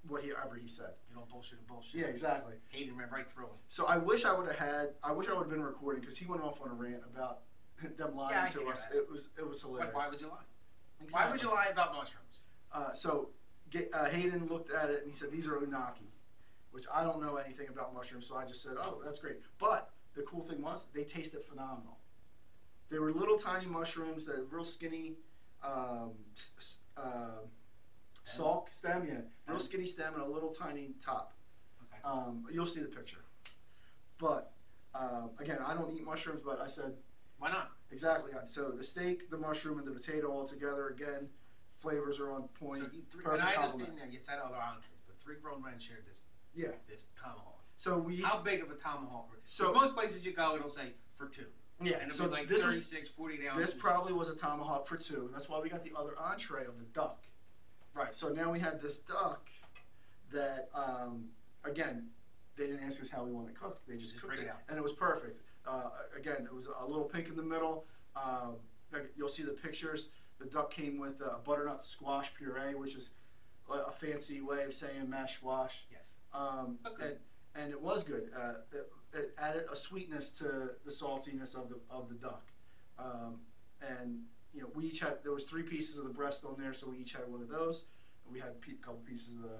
what 0.07 0.23
he 0.23 0.31
ever 0.31 0.55
he 0.55 0.67
said." 0.67 0.93
You 1.09 1.15
don't 1.15 1.29
bullshit 1.29 1.59
and 1.59 1.67
bullshit. 1.67 2.01
Yeah, 2.01 2.07
exactly. 2.07 2.55
Hayden 2.69 2.95
him 2.99 3.09
right 3.09 3.29
through 3.31 3.45
him. 3.47 3.57
So 3.69 3.85
I 3.85 3.97
wish 3.97 4.25
I 4.25 4.33
would 4.33 4.47
have 4.47 4.57
had. 4.59 4.95
I 5.03 5.11
wish 5.11 5.27
I 5.29 5.33
would 5.33 5.41
have 5.43 5.49
been 5.49 5.63
recording 5.63 6.01
because 6.01 6.17
he 6.17 6.25
went 6.25 6.41
off 6.43 6.61
on 6.61 6.69
a 6.69 6.73
rant 6.73 7.03
about 7.05 7.41
them 7.97 8.15
lying 8.15 8.31
Yeah, 8.31 8.47
to 8.47 8.67
us. 8.69 8.83
that. 8.85 8.95
It 8.95 9.09
was 9.09 9.29
it 9.37 9.47
was 9.47 9.61
hilarious. 9.61 9.93
Like, 9.93 10.03
why 10.03 10.09
would 10.09 10.19
you 10.21 10.27
lie? 10.27 10.43
Why 11.11 11.29
would 11.31 11.41
you 11.41 11.49
lie 11.49 11.67
about 11.67 11.93
mushrooms? 11.93 12.45
Uh, 12.71 12.93
so 12.93 13.29
uh, 13.93 14.05
Hayden 14.05 14.47
looked 14.47 14.71
at 14.71 14.89
it 14.89 15.01
and 15.03 15.11
he 15.11 15.17
said, 15.17 15.31
"These 15.31 15.47
are 15.47 15.55
enoki," 15.57 16.09
which 16.71 16.85
I 16.93 17.03
don't 17.03 17.21
know 17.21 17.37
anything 17.37 17.67
about 17.69 17.93
mushrooms, 17.93 18.27
so 18.27 18.35
I 18.35 18.45
just 18.45 18.61
said, 18.61 18.73
"Oh, 18.79 19.01
that's 19.03 19.19
great." 19.19 19.37
But 19.59 19.91
the 20.15 20.21
cool 20.23 20.41
thing 20.41 20.61
was 20.61 20.85
they 20.93 21.03
tasted 21.03 21.43
phenomenal. 21.43 21.97
They 22.89 22.99
were 22.99 23.11
little 23.11 23.37
tiny 23.37 23.65
mushrooms 23.65 24.25
that 24.27 24.45
real 24.49 24.63
skinny, 24.65 25.15
um, 25.63 26.11
uh, 26.95 27.41
stalk 28.23 28.69
stem, 28.71 29.05
yeah, 29.07 29.21
real 29.47 29.59
skinny 29.59 29.85
stem 29.85 30.13
and 30.13 30.23
a 30.23 30.27
little 30.27 30.51
tiny 30.53 30.93
top. 31.03 31.33
Okay. 31.83 32.01
Um, 32.03 32.45
you'll 32.51 32.65
see 32.65 32.81
the 32.81 32.87
picture. 32.87 33.25
But 34.17 34.53
um, 34.93 35.31
again, 35.39 35.57
I 35.65 35.73
don't 35.73 35.91
eat 35.95 36.03
mushrooms, 36.05 36.41
but 36.45 36.61
I 36.61 36.67
said 36.67 36.93
Why 37.39 37.49
not? 37.49 37.71
exactly. 37.91 38.31
So 38.45 38.69
the 38.71 38.83
steak, 38.83 39.29
the 39.29 39.37
mushroom, 39.37 39.79
and 39.79 39.87
the 39.87 39.91
potato 39.91 40.31
all 40.31 40.47
together. 40.47 40.89
Again, 40.89 41.27
flavors 41.85 42.19
are 42.19 42.31
on 42.31 42.43
point. 42.59 42.81
So 42.83 42.89
you 42.91 43.03
three, 43.11 43.23
perfect 43.23 43.41
and 43.41 43.49
I 43.49 43.53
compliment. 43.53 43.89
understand 43.89 44.09
that 44.09 44.13
you 44.13 44.19
said 44.19 44.39
other 44.43 44.55
entrees, 44.55 45.01
but 45.05 45.19
three 45.19 45.35
grown 45.41 45.61
men 45.61 45.73
shared 45.79 46.05
this 46.09 46.25
Yeah. 46.55 46.69
this 46.87 47.09
tomahawk. 47.21 47.61
So 47.77 47.97
we 47.99 48.21
How 48.21 48.39
big 48.39 48.61
of 48.61 48.71
a 48.71 48.75
tomahawk? 48.75 49.29
were- 49.29 49.39
So- 49.45 49.71
most 49.73 49.93
places 49.93 50.25
you 50.25 50.33
go, 50.33 50.55
it'll 50.55 50.69
say 50.69 50.95
for 51.15 51.27
two. 51.27 51.51
yeah. 51.81 51.97
And 51.97 52.03
it'll 52.11 52.17
So 52.17 52.23
be 52.25 52.31
like 52.31 52.47
this 52.47 52.63
was 52.63 52.73
36, 52.73 53.09
40 53.09 53.47
ounces. 53.47 53.71
this 53.73 53.79
probably 53.79 54.13
was 54.13 54.29
a 54.29 54.35
tomahawk 54.35 54.87
for 54.87 54.97
two. 54.97 55.29
That's 55.33 55.47
why 55.47 55.59
we 55.59 55.69
got 55.69 55.83
the 55.83 55.93
other 55.95 56.17
entree 56.17 56.65
of 56.65 56.79
the 56.79 56.85
duck. 56.85 57.23
Right. 57.93 58.15
So 58.15 58.29
now 58.29 58.51
we 58.51 58.59
had 58.59 58.81
this 58.81 58.97
duck 58.99 59.49
that 60.31 60.69
um, 60.73 61.29
again 61.63 62.09
they 62.55 62.65
didn't 62.67 62.83
ask 62.85 63.01
us 63.01 63.09
how 63.09 63.23
we 63.23 63.31
want 63.31 63.49
it 63.49 63.55
cooked. 63.59 63.85
They 63.85 63.97
just, 63.97 64.13
Just 64.13 64.23
cooked 64.23 64.39
it, 64.39 64.47
out. 64.47 64.61
and 64.69 64.77
it 64.77 64.81
was 64.81 64.93
perfect. 64.93 65.41
Uh, 65.67 65.89
again, 66.15 66.45
it 66.45 66.53
was 66.53 66.67
a 66.67 66.85
little 66.85 67.03
pink 67.03 67.27
in 67.27 67.35
the 67.35 67.43
middle. 67.43 67.85
Um, 68.15 68.55
you'll 69.17 69.27
see 69.27 69.43
the 69.43 69.51
pictures. 69.51 70.07
The 70.39 70.45
duck 70.45 70.71
came 70.71 70.99
with 70.99 71.21
a 71.21 71.37
butternut 71.43 71.85
squash 71.85 72.33
puree, 72.35 72.75
which 72.75 72.95
is 72.95 73.11
a, 73.71 73.91
fancy 73.91 74.41
way 74.41 74.63
of 74.63 74.73
saying 74.73 75.09
mashed 75.09 75.37
squash. 75.37 75.85
Yes. 75.91 76.13
Um, 76.33 76.77
Okay. 76.85 77.05
and, 77.55 77.63
and 77.63 77.71
it 77.71 77.81
was 77.81 78.03
good. 78.03 78.29
Uh, 78.37 78.55
it, 78.73 78.91
it 79.13 79.33
added 79.37 79.63
a 79.71 79.75
sweetness 79.75 80.33
to 80.33 80.71
the 80.85 80.91
saltiness 80.91 81.55
of 81.55 81.69
the 81.69 81.79
of 81.89 82.09
the 82.09 82.15
duck. 82.15 82.51
Um, 82.99 83.39
and 83.81 84.23
you 84.53 84.61
know, 84.61 84.67
we 84.75 84.85
each 84.85 84.99
had 84.99 85.23
there 85.23 85.31
was 85.31 85.45
three 85.45 85.63
pieces 85.63 85.97
of 85.97 86.03
the 86.03 86.13
breast 86.13 86.43
on 86.45 86.55
there, 86.59 86.73
so 86.73 86.89
we 86.89 86.97
each 86.97 87.13
had 87.13 87.27
one 87.31 87.41
of 87.41 87.49
those. 87.49 87.85
And 88.25 88.33
we 88.33 88.39
had 88.39 88.49
a 88.49 88.85
couple 88.85 88.99
pieces 89.07 89.29
of 89.35 89.41
the 89.43 89.59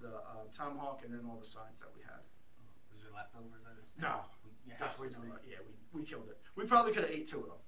the 0.00 0.14
um, 0.14 0.46
tomahawk, 0.56 1.02
and 1.04 1.12
then 1.12 1.22
all 1.28 1.38
the 1.38 1.46
sides 1.46 1.80
that 1.80 1.88
we 1.94 2.02
had. 2.02 2.22
Was 2.92 3.02
there 3.02 3.12
leftovers? 3.12 3.50
No, 4.00 4.08
house 4.08 4.26
Definitely 4.78 5.28
not. 5.28 5.40
Yeah, 5.48 5.58
we, 5.66 6.00
we 6.00 6.06
killed 6.06 6.28
it. 6.28 6.38
We 6.56 6.64
probably 6.64 6.92
could 6.92 7.02
have 7.02 7.10
ate 7.12 7.28
two 7.28 7.38
of 7.40 7.46
them, 7.46 7.62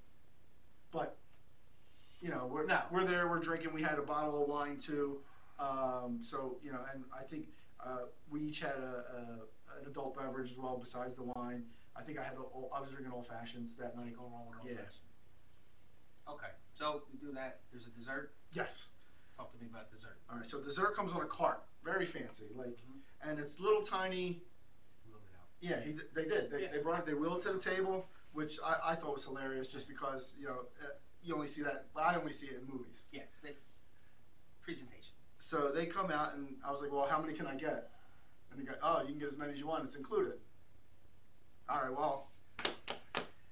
you 2.20 2.28
know 2.30 2.48
we're 2.50 2.66
No. 2.66 2.80
we're 2.90 3.04
there. 3.04 3.28
We're 3.28 3.38
drinking. 3.40 3.72
We 3.72 3.82
had 3.82 3.98
a 3.98 4.02
bottle 4.02 4.42
of 4.42 4.48
wine 4.48 4.78
too. 4.78 5.20
Um, 5.58 6.18
so 6.22 6.58
you 6.62 6.72
know, 6.72 6.80
and 6.92 7.04
I 7.18 7.22
think 7.22 7.48
uh, 7.84 8.06
we 8.30 8.40
each 8.42 8.60
had 8.60 8.74
a, 8.76 9.04
a, 9.16 9.80
an 9.80 9.86
adult 9.86 10.16
beverage 10.16 10.50
as 10.50 10.58
well 10.58 10.76
besides 10.78 11.14
the 11.14 11.24
wine. 11.36 11.64
I 11.96 12.02
think 12.02 12.18
I 12.18 12.22
had 12.22 12.34
a- 12.34 12.74
I 12.74 12.80
was 12.80 12.90
drinking 12.90 13.12
old 13.12 13.26
fashions 13.26 13.74
that 13.76 13.96
night. 13.96 14.14
Go 14.16 14.24
wrong 14.24 14.46
with 14.50 14.58
old 14.60 14.68
Yeah. 14.68 14.84
Okay, 16.28 16.48
so 16.74 17.02
we 17.12 17.18
do 17.18 17.32
that. 17.34 17.60
There's 17.70 17.86
a 17.86 17.90
dessert. 17.90 18.34
Yes. 18.52 18.88
Talk 19.36 19.52
to 19.52 19.58
me 19.58 19.66
about 19.70 19.90
dessert. 19.90 20.18
All 20.30 20.36
right. 20.36 20.46
So 20.46 20.60
dessert 20.60 20.96
comes 20.96 21.12
on 21.12 21.22
a 21.22 21.26
cart, 21.26 21.62
very 21.84 22.04
fancy, 22.06 22.46
like, 22.54 22.68
Mhm. 22.78 23.00
and 23.22 23.38
it's 23.38 23.60
little 23.60 23.82
tiny. 23.82 24.42
Wheel 25.06 25.18
it 25.18 25.36
out. 25.38 25.46
Yeah, 25.60 25.80
he, 25.80 25.92
they 26.14 26.24
did. 26.28 26.50
They, 26.50 26.62
Yeah. 26.62 26.72
they 26.72 26.78
brought 26.78 27.00
it. 27.00 27.06
They 27.06 27.14
wheeled 27.14 27.38
it 27.38 27.42
to 27.44 27.52
the 27.52 27.60
table, 27.60 28.08
which 28.32 28.58
I, 28.64 28.78
I 28.92 28.94
thought 28.96 29.12
was 29.12 29.24
hilarious, 29.24 29.68
just 29.68 29.86
because 29.86 30.34
you 30.38 30.46
know 30.46 30.66
uh, 30.82 30.86
you 31.26 31.34
only 31.34 31.48
see 31.48 31.62
that. 31.62 31.86
Well, 31.94 32.04
I 32.04 32.14
only 32.16 32.32
see 32.32 32.46
it 32.46 32.60
in 32.62 32.72
movies. 32.72 33.06
Yeah, 33.12 33.22
this 33.42 33.80
presentation. 34.62 35.12
So 35.38 35.72
they 35.72 35.86
come 35.86 36.10
out, 36.10 36.34
and 36.34 36.54
I 36.66 36.70
was 36.70 36.80
like, 36.80 36.92
"Well, 36.92 37.06
how 37.06 37.20
many 37.20 37.34
can 37.34 37.46
I 37.46 37.54
get?" 37.54 37.90
And 38.50 38.60
they 38.60 38.64
go, 38.64 38.74
"Oh, 38.82 39.02
you 39.02 39.08
can 39.08 39.18
get 39.18 39.28
as 39.28 39.36
many 39.36 39.52
as 39.52 39.60
you 39.60 39.66
want. 39.66 39.84
It's 39.84 39.96
included." 39.96 40.34
All 41.68 41.82
right. 41.82 41.92
Well, 41.92 42.28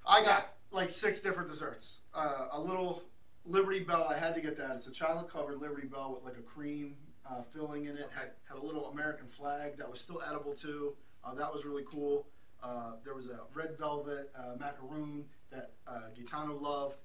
I 0.06 0.22
got 0.24 0.54
like 0.70 0.90
six 0.90 1.20
different 1.20 1.48
desserts. 1.48 2.00
Uh, 2.14 2.48
a 2.52 2.60
little 2.60 3.02
Liberty 3.44 3.80
Bell. 3.80 4.06
I 4.08 4.16
had 4.16 4.34
to 4.36 4.40
get 4.40 4.56
that. 4.56 4.76
It's 4.76 4.86
a 4.86 4.92
chocolate 4.92 5.28
covered 5.30 5.60
Liberty 5.60 5.86
Bell 5.86 6.14
with 6.14 6.24
like 6.24 6.38
a 6.38 6.42
cream 6.42 6.96
uh, 7.28 7.42
filling 7.42 7.86
in 7.86 7.96
it. 7.96 8.08
Had 8.14 8.30
had 8.48 8.58
a 8.58 8.64
little 8.64 8.86
American 8.86 9.26
flag 9.26 9.76
that 9.78 9.90
was 9.90 10.00
still 10.00 10.22
edible 10.28 10.54
too. 10.54 10.94
Uh, 11.24 11.34
that 11.34 11.52
was 11.52 11.64
really 11.64 11.84
cool. 11.90 12.26
Uh, 12.62 12.92
there 13.04 13.14
was 13.14 13.28
a 13.28 13.40
red 13.52 13.76
velvet 13.78 14.30
uh, 14.38 14.56
macaroon 14.58 15.24
that 15.50 15.72
uh, 15.86 16.08
Gaetano 16.16 16.54
loved. 16.54 16.96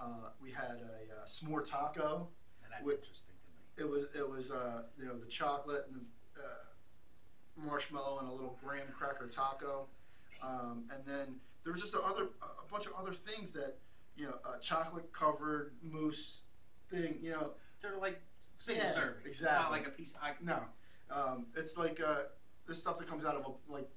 Uh, 0.00 0.30
we 0.40 0.50
had 0.50 0.78
a 0.80 1.20
uh, 1.20 1.26
s'more 1.26 1.64
taco. 1.68 2.28
Now 2.62 2.68
that's 2.70 2.82
interesting 2.88 3.34
to 3.36 3.48
me. 3.50 3.84
It 3.84 3.88
was 3.88 4.04
it 4.16 4.28
was 4.28 4.50
uh, 4.50 4.82
you 4.98 5.04
know 5.06 5.18
the 5.18 5.26
chocolate 5.26 5.84
and 5.88 5.96
the 6.34 6.40
uh, 6.40 7.66
marshmallow 7.66 8.20
and 8.20 8.28
a 8.28 8.32
little 8.32 8.58
graham 8.64 8.86
cracker 8.96 9.26
taco, 9.26 9.86
um, 10.42 10.84
and 10.92 11.04
then 11.06 11.36
there 11.64 11.72
was 11.72 11.82
just 11.82 11.94
a 11.94 12.00
other 12.00 12.28
a 12.42 12.70
bunch 12.70 12.86
of 12.86 12.92
other 12.98 13.12
things 13.12 13.52
that 13.52 13.76
you 14.16 14.26
know 14.26 14.34
a 14.54 14.58
chocolate 14.60 15.12
covered 15.12 15.72
mousse 15.82 16.40
thing. 16.90 17.18
You 17.22 17.32
know 17.32 17.50
They're 17.82 17.98
like 17.98 18.20
single 18.56 18.84
Yeah, 18.84 18.92
serving. 18.92 19.22
It's 19.26 19.40
exactly. 19.40 19.62
not 19.62 19.70
like 19.70 19.86
a 19.86 19.90
piece. 19.90 20.14
I, 20.22 20.32
no, 20.42 20.60
um, 21.10 21.46
it's 21.56 21.76
like 21.76 22.00
uh, 22.00 22.22
this 22.66 22.78
stuff 22.78 22.98
that 22.98 23.08
comes 23.08 23.24
out 23.24 23.36
of 23.36 23.44
a 23.44 23.72
like 23.72 23.88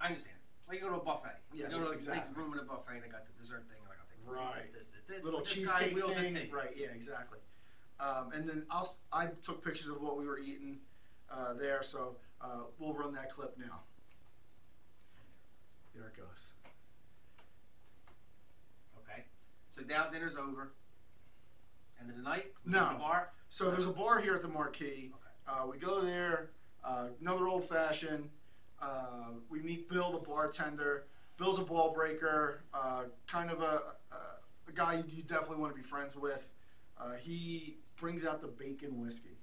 I 0.00 0.06
understand. 0.06 0.36
Like 0.68 0.78
you 0.78 0.84
go 0.84 0.90
to 0.90 1.00
a 1.00 1.04
buffet. 1.04 1.34
Yeah, 1.52 1.64
you 1.66 1.70
go 1.70 1.80
to 1.80 1.88
a 1.88 1.92
exactly. 1.92 2.22
big 2.28 2.36
room 2.36 2.52
in 2.52 2.58
a 2.60 2.62
buffet 2.62 2.94
and 2.94 3.02
they 3.02 3.08
got 3.08 3.24
the 3.26 3.32
dessert 3.40 3.64
thing. 3.68 3.78
And 3.80 3.88
like, 3.88 3.97
I'll 3.97 3.97
take 3.97 3.97
Right. 4.28 4.62
this, 4.72 4.88
this, 4.88 4.90
this, 5.06 5.16
this. 5.16 5.24
little 5.24 5.40
cheesecake 5.40 5.94
wheels 5.94 6.16
thing. 6.16 6.36
Right? 6.50 6.74
Yeah, 6.76 6.88
exactly. 6.94 7.38
Um, 8.00 8.32
and 8.32 8.48
then 8.48 8.64
I'll, 8.70 8.96
I 9.12 9.26
took 9.44 9.64
pictures 9.64 9.88
of 9.88 10.00
what 10.00 10.18
we 10.18 10.26
were 10.26 10.38
eating 10.38 10.78
uh, 11.30 11.54
there, 11.54 11.82
so 11.82 12.16
uh, 12.40 12.62
we'll 12.78 12.94
run 12.94 13.12
that 13.14 13.30
clip 13.30 13.56
now. 13.58 13.80
There 15.94 16.06
it 16.06 16.16
goes. 16.16 16.52
Okay. 19.02 19.24
So 19.70 19.82
now 19.88 20.08
dinner's 20.08 20.36
over. 20.36 20.72
End 22.00 22.10
of 22.10 22.16
the 22.16 22.22
night. 22.22 22.52
No. 22.64 22.92
the 22.92 22.98
bar. 22.98 23.30
So 23.48 23.70
there's 23.70 23.86
a 23.86 23.92
bar 23.92 24.20
here 24.20 24.36
at 24.36 24.42
the 24.42 24.48
Marquis. 24.48 25.10
Okay. 25.10 25.60
Uh, 25.62 25.66
we 25.66 25.78
go 25.78 26.00
there. 26.02 26.50
Uh, 26.84 27.06
another 27.20 27.48
old 27.48 27.68
fashioned. 27.68 28.28
Uh, 28.80 29.30
we 29.50 29.60
meet 29.60 29.88
Bill, 29.88 30.12
the 30.12 30.18
bartender. 30.18 31.06
Bill's 31.38 31.58
a 31.58 31.62
ball 31.62 31.92
breaker. 31.94 32.64
Uh, 32.74 33.04
kind 33.26 33.50
of 33.50 33.60
a, 33.62 33.82
a, 34.12 34.16
a 34.68 34.72
guy 34.74 34.94
you, 34.96 35.04
you 35.08 35.22
definitely 35.22 35.58
want 35.58 35.72
to 35.72 35.76
be 35.76 35.86
friends 35.86 36.16
with. 36.16 36.46
Uh, 37.00 37.12
he 37.14 37.78
brings 37.96 38.24
out 38.24 38.40
the 38.42 38.48
bacon 38.48 39.00
whiskey. 39.00 39.38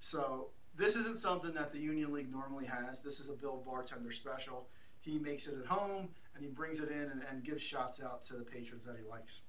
So 0.00 0.48
this 0.76 0.94
isn't 0.96 1.18
something 1.18 1.52
that 1.54 1.72
the 1.72 1.78
Union 1.78 2.12
League 2.12 2.30
normally 2.30 2.66
has. 2.66 3.02
This 3.02 3.18
is 3.18 3.28
a 3.28 3.32
Bill 3.32 3.62
bartender 3.66 4.12
special. 4.12 4.68
He 5.00 5.18
makes 5.18 5.46
it 5.46 5.54
at 5.58 5.66
home 5.66 6.08
and 6.34 6.44
he 6.44 6.50
brings 6.50 6.80
it 6.80 6.90
in 6.90 7.00
and, 7.00 7.22
and 7.30 7.42
gives 7.42 7.62
shots 7.62 8.02
out 8.02 8.22
to 8.24 8.34
the 8.34 8.44
patrons 8.44 8.84
that 8.84 8.96
he 9.02 9.08
likes. 9.08 9.42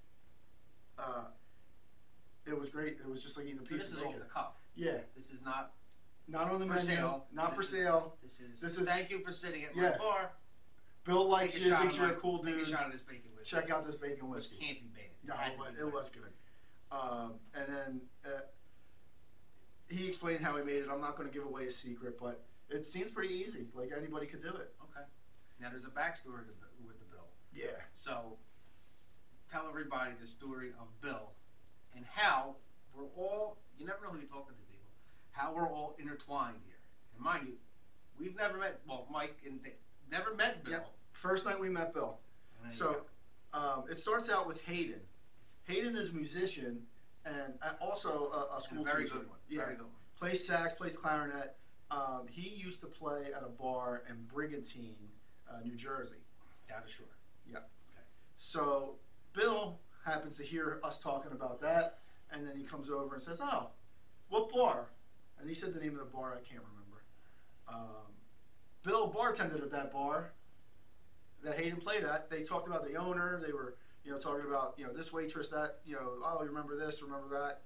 Uh, 0.98 1.26
it 2.48 2.58
was 2.58 2.70
great. 2.70 2.98
It 3.06 3.10
was 3.10 3.22
just 3.24 3.38
like 3.38 3.46
eating 3.46 3.60
a 3.60 3.66
So 3.66 3.70
piece 3.70 3.82
this 3.84 3.92
of 3.94 3.98
is 4.00 4.04
off 4.06 4.14
the 4.16 4.26
cuff. 4.26 4.54
Yeah, 4.76 4.98
This 5.16 5.32
is 5.32 5.42
not 5.44 5.74
not 6.28 6.50
on 6.50 6.60
the 6.62 6.66
for 6.66 6.74
menu, 6.76 6.96
sale. 6.96 7.26
not 7.34 7.52
for 7.54 7.58
This 7.62 7.66
is- 7.68 7.72
sale. 7.80 8.16
This 8.24 8.40
is. 8.40 8.62
This 8.62 8.78
is- 8.78 8.88
Thank 8.88 9.10
you 9.10 9.20
for 9.20 9.34
sitting 9.34 9.66
at 9.66 9.76
Yeah. 9.76 9.92
my 9.92 9.98
bar. 9.98 10.32
Bill 11.04 11.28
likes 11.28 11.60
you, 11.60 11.76
thinks 11.76 11.98
you're 11.98 12.12
a 12.12 12.16
cool 12.16 12.40
Take 12.44 12.56
dude. 12.58 12.68
a 12.68 12.70
shot 12.70 12.86
of 12.86 12.92
this 12.92 13.02
bacon 13.02 13.32
whiskey. 13.36 13.56
Check 13.56 13.70
out 13.72 13.86
this 13.86 13.96
bacon 13.96 14.30
Which 14.30 14.38
whiskey. 14.38 14.58
can't 14.64 14.80
be 14.82 14.88
bad. 14.88 15.10
No, 15.24 15.34
had 15.36 15.54
it 15.54 15.58
was, 15.60 15.70
it 15.70 15.78
good. 15.80 15.94
was 15.94 16.10
good. 16.10 16.34
Um, 16.92 17.34
and 17.56 17.66
then 17.76 18.02
uh, 18.26 18.42
he 19.90 20.08
explained 20.08 20.44
how 20.44 20.58
he 20.58 20.64
made 20.64 20.78
it. 20.84 20.88
I'm 20.92 21.02
not 21.02 21.16
going 21.18 21.28
to 21.30 21.34
give 21.34 21.46
away 21.48 21.66
a 21.66 21.72
secret, 21.72 22.20
but 22.20 22.44
it 22.70 22.86
seems 22.86 23.12
pretty 23.12 23.34
easy. 23.34 23.66
Like 23.74 23.92
anybody 23.98 24.26
could 24.28 24.42
do 24.44 24.50
it. 24.50 24.74
Okay. 24.84 25.06
Now 25.60 25.70
there's 25.70 25.86
a 25.86 25.90
backstory 25.90 26.46
to, 26.46 26.54
the- 26.60 26.86
with 26.86 27.00
the 27.00 27.06
bill. 27.06 27.28
Yeah. 27.54 27.78
So 27.94 28.38
tell 29.52 29.66
everybody 29.70 30.12
the 30.22 30.28
story 30.28 30.70
of 30.80 30.88
Bill 31.02 31.32
and 31.96 32.06
how 32.10 32.56
we're 32.96 33.06
all. 33.18 33.58
You 33.78 33.86
never 33.86 34.00
know 34.04 34.12
who 34.12 34.18
you're 34.20 34.28
talking 34.28 34.54
to, 34.56 34.62
people. 34.70 34.86
How 35.32 35.54
we're 35.54 35.68
all 35.68 35.96
intertwined 36.00 36.58
here. 36.66 36.76
And 37.16 37.24
mind 37.24 37.48
you, 37.48 37.54
we've 38.20 38.36
never 38.38 38.58
met. 38.58 38.80
Well, 38.88 39.08
Mike 39.12 39.38
and 39.46 39.62
Dick 39.64 39.80
never 40.12 40.34
met 40.36 40.64
Bill. 40.64 40.74
Yep. 40.74 40.88
First 41.14 41.46
night 41.46 41.60
we 41.60 41.70
met 41.70 41.94
Bill. 41.94 42.18
So 42.70 42.98
um, 43.54 43.84
it 43.90 44.00
starts 44.00 44.30
out 44.30 44.48
with 44.48 44.64
Hayden. 44.66 45.02
Hayden 45.64 45.96
is 45.98 46.10
a 46.10 46.14
musician 46.14 46.82
and 47.26 47.54
uh, 47.62 47.72
also 47.82 48.32
a, 48.34 48.58
a 48.58 48.62
school 48.62 48.82
a 48.82 48.86
very 48.86 49.04
teacher. 49.04 49.18
good 49.18 49.30
one. 49.30 49.38
Yeah. 49.50 49.62
Very 49.62 49.76
good 49.76 49.84
one. 49.84 49.92
plays 50.18 50.46
sax, 50.46 50.74
plays 50.76 50.96
clarinet. 50.96 51.56
Um, 51.90 52.28
he 52.30 52.50
used 52.50 52.80
to 52.82 52.88
play 52.88 53.26
at 53.36 53.44
a 53.44 53.50
bar 53.50 54.04
in 54.10 54.16
Brigantine, 54.34 54.96
uh, 55.50 55.62
New 55.64 55.76
Jersey. 55.76 56.24
Down 56.70 56.82
the 56.86 56.92
shore. 56.92 57.08
Yeah. 57.50 57.58
Okay. 57.58 58.04
So 58.38 58.96
Bill 59.34 59.80
happens 60.06 60.38
to 60.38 60.44
hear 60.44 60.80
us 60.84 61.00
talking 61.00 61.32
about 61.32 61.60
that, 61.62 61.98
and 62.32 62.48
then 62.48 62.56
he 62.56 62.64
comes 62.64 62.90
over 62.90 63.16
and 63.16 63.22
says, 63.22 63.40
"Oh, 63.42 63.68
what 64.30 64.50
bar?" 64.52 64.88
And 65.40 65.50
he 65.50 65.56
said 65.56 65.74
the 65.74 65.80
name 65.80 65.94
of 65.94 66.00
the 66.00 66.06
bar. 66.06 66.32
I 66.34 66.42
can't 66.42 66.64
remember. 66.64 67.04
Um, 67.68 68.14
Bill 68.84 69.12
bartended 69.12 69.62
at 69.62 69.72
that 69.72 69.92
bar 69.92 70.32
that 71.44 71.60
Hayden 71.60 71.78
played 71.80 72.04
at. 72.04 72.30
They 72.30 72.42
talked 72.44 72.68
about 72.68 72.88
the 72.88 72.96
owner. 72.96 73.42
They 73.46 73.54
were, 73.54 73.76
you 74.04 74.12
know, 74.12 74.18
talking 74.18 74.46
about 74.48 74.76
you 74.78 74.86
know 74.86 74.94
this 74.94 75.14
waitress, 75.14 75.50
that 75.50 75.80
you 75.86 75.96
know, 75.96 76.14
oh, 76.24 76.40
you 76.42 76.50
remember 76.50 76.76
this, 76.76 77.02
remember 77.02 77.30
that, 77.30 77.62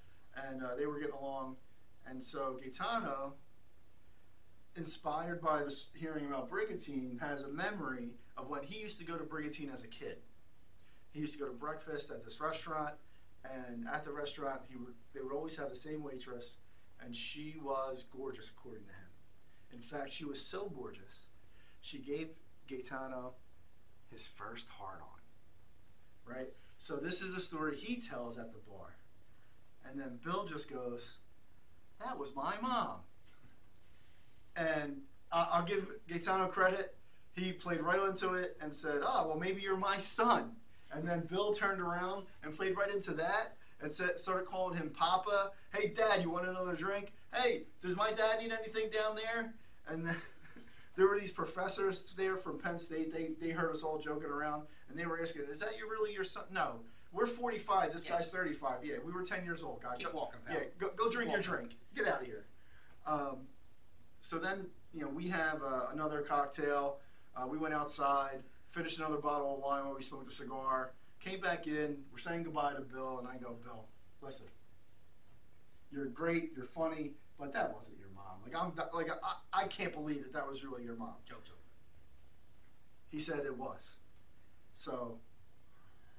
and 0.47 0.63
uh, 0.63 0.75
they 0.75 0.85
were 0.85 0.99
getting 0.99 1.15
along. 1.15 1.55
And 2.07 2.23
so 2.23 2.57
Gaetano, 2.61 3.33
inspired 4.75 5.41
by 5.41 5.63
this 5.63 5.89
hearing 5.95 6.27
about 6.27 6.49
Brigantine, 6.49 7.17
has 7.21 7.43
a 7.43 7.49
memory 7.49 8.11
of 8.37 8.49
when 8.49 8.63
he 8.63 8.79
used 8.79 8.99
to 8.99 9.05
go 9.05 9.17
to 9.17 9.23
Brigantine 9.23 9.69
as 9.69 9.83
a 9.83 9.87
kid. 9.87 10.17
He 11.11 11.19
used 11.19 11.33
to 11.33 11.39
go 11.39 11.45
to 11.45 11.53
breakfast 11.53 12.11
at 12.11 12.23
this 12.25 12.41
restaurant, 12.41 12.95
and 13.45 13.87
at 13.91 14.03
the 14.03 14.11
restaurant, 14.11 14.61
he 14.67 14.75
would 14.75 14.93
they 15.13 15.21
would 15.21 15.33
always 15.33 15.55
have 15.55 15.69
the 15.69 15.75
same 15.75 16.03
waitress, 16.03 16.57
and 17.01 17.15
she 17.15 17.55
was 17.61 18.05
gorgeous 18.11 18.49
according 18.49 18.83
to 18.83 18.91
him. 18.91 19.04
In 19.71 19.79
fact, 19.79 20.11
she 20.11 20.25
was 20.25 20.41
so 20.41 20.69
gorgeous, 20.69 21.27
she 21.81 21.99
gave 21.99 22.29
Gaetano 22.67 23.35
his 24.11 24.25
first 24.25 24.69
hard 24.69 25.01
on. 25.01 25.19
Right. 26.25 26.53
So 26.77 26.97
this 26.97 27.21
is 27.21 27.33
the 27.35 27.41
story 27.41 27.75
he 27.75 28.01
tells 28.01 28.37
at 28.37 28.51
the 28.51 28.59
bar, 28.59 28.95
and 29.87 29.99
then 29.99 30.19
Bill 30.23 30.45
just 30.45 30.69
goes, 30.69 31.19
"That 31.99 32.17
was 32.17 32.35
my 32.35 32.59
mom." 32.61 33.01
And 34.55 35.01
I'll 35.31 35.65
give 35.65 35.87
Gaetano 36.07 36.47
credit. 36.47 36.97
He 37.33 37.51
played 37.51 37.81
right 37.81 38.01
into 38.01 38.33
it 38.33 38.57
and 38.61 38.73
said, 38.73 39.01
"Oh, 39.03 39.27
well, 39.27 39.37
maybe 39.37 39.61
you're 39.61 39.77
my 39.77 39.97
son." 39.97 40.55
And 40.91 41.07
then 41.07 41.25
Bill 41.27 41.53
turned 41.53 41.81
around 41.81 42.27
and 42.41 42.55
played 42.55 42.77
right 42.77 42.89
into 42.93 43.13
that 43.15 43.57
and 43.81 43.91
started 43.93 44.45
calling 44.45 44.77
him 44.77 44.89
Papa. 44.89 45.51
Hey, 45.73 45.87
Dad, 45.95 46.21
you 46.21 46.29
want 46.29 46.47
another 46.47 46.75
drink? 46.75 47.13
Hey, 47.33 47.63
does 47.81 47.95
my 47.95 48.11
dad 48.11 48.39
need 48.39 48.51
anything 48.51 48.89
down 48.89 49.15
there? 49.15 49.53
And 49.87 50.05
then 50.05 50.15
there 50.95 51.07
were 51.07 51.19
these 51.19 51.31
professors 51.31 52.13
there 52.17 52.37
from 52.37 52.57
Penn 52.59 52.77
State. 52.79 53.11
They 53.13 53.31
they 53.39 53.51
heard 53.51 53.71
us 53.71 53.83
all 53.83 53.97
joking 53.97 54.29
around 54.29 54.63
and 54.89 54.97
they 54.97 55.05
were 55.05 55.19
asking, 55.21 55.43
"Is 55.51 55.59
that 55.59 55.77
you 55.77 55.89
really 55.89 56.13
your 56.13 56.23
son?" 56.23 56.43
No, 56.51 56.79
we're 57.11 57.25
45. 57.25 57.91
This 57.93 58.05
Yeah. 58.05 58.13
guy's 58.13 58.31
35. 58.31 58.83
Yeah, 58.83 58.95
we 59.05 59.11
were 59.11 59.23
10 59.23 59.43
years 59.43 59.61
old, 59.63 59.81
guys. 59.81 59.97
Keep 59.97 60.11
Go- 60.11 60.17
walking, 60.19 60.39
pal. 60.45 60.55
yeah, 60.55 60.63
go, 60.79 60.89
go 60.95 61.09
drink 61.09 61.31
your 61.31 61.41
drink. 61.41 61.75
Get 61.95 62.07
out 62.07 62.21
of 62.21 62.25
here. 62.27 62.45
Um, 63.05 63.47
so 64.21 64.39
then, 64.39 64.65
you 64.93 65.01
know, 65.01 65.09
we 65.09 65.27
have 65.27 65.61
uh, 65.61 65.87
another 65.93 66.21
cocktail. 66.21 66.97
Uh, 67.35 67.45
we 67.45 67.57
went 67.57 67.73
outside, 67.73 68.41
finished 68.69 68.97
another 68.97 69.17
bottle 69.17 69.55
of 69.55 69.61
wine 69.61 69.85
while 69.85 69.93
we 69.95 70.01
smoked 70.01 70.31
a 70.31 70.33
cigar. 70.33 70.93
Came 71.25 71.41
back 71.41 71.65
in. 71.65 71.97
We're 72.11 72.19
saying 72.19 72.43
goodbye 72.43 72.73
to 72.73 72.81
Bill, 72.81 73.17
and 73.17 73.27
I 73.27 73.37
go, 73.37 73.55
Bill, 73.63 73.85
listen, 74.21 74.45
you're 75.91 76.05
great, 76.05 76.51
you're 76.55 76.67
funny, 76.67 77.13
but 77.39 77.51
that 77.53 77.73
wasn't 77.73 77.97
your 77.97 78.09
mom. 78.13 78.35
Like 78.43 78.55
I'm, 78.55 78.71
like 78.93 79.09
I, 79.23 79.63
I 79.63 79.67
can't 79.67 79.91
believe 79.91 80.21
that 80.21 80.33
that 80.33 80.47
was 80.47 80.63
really 80.63 80.83
your 80.83 80.95
mom. 80.95 81.15
Joke's 81.27 81.49
over. 81.49 81.57
He 83.09 83.19
said 83.19 83.39
it 83.43 83.57
was. 83.57 83.95
So 84.75 85.17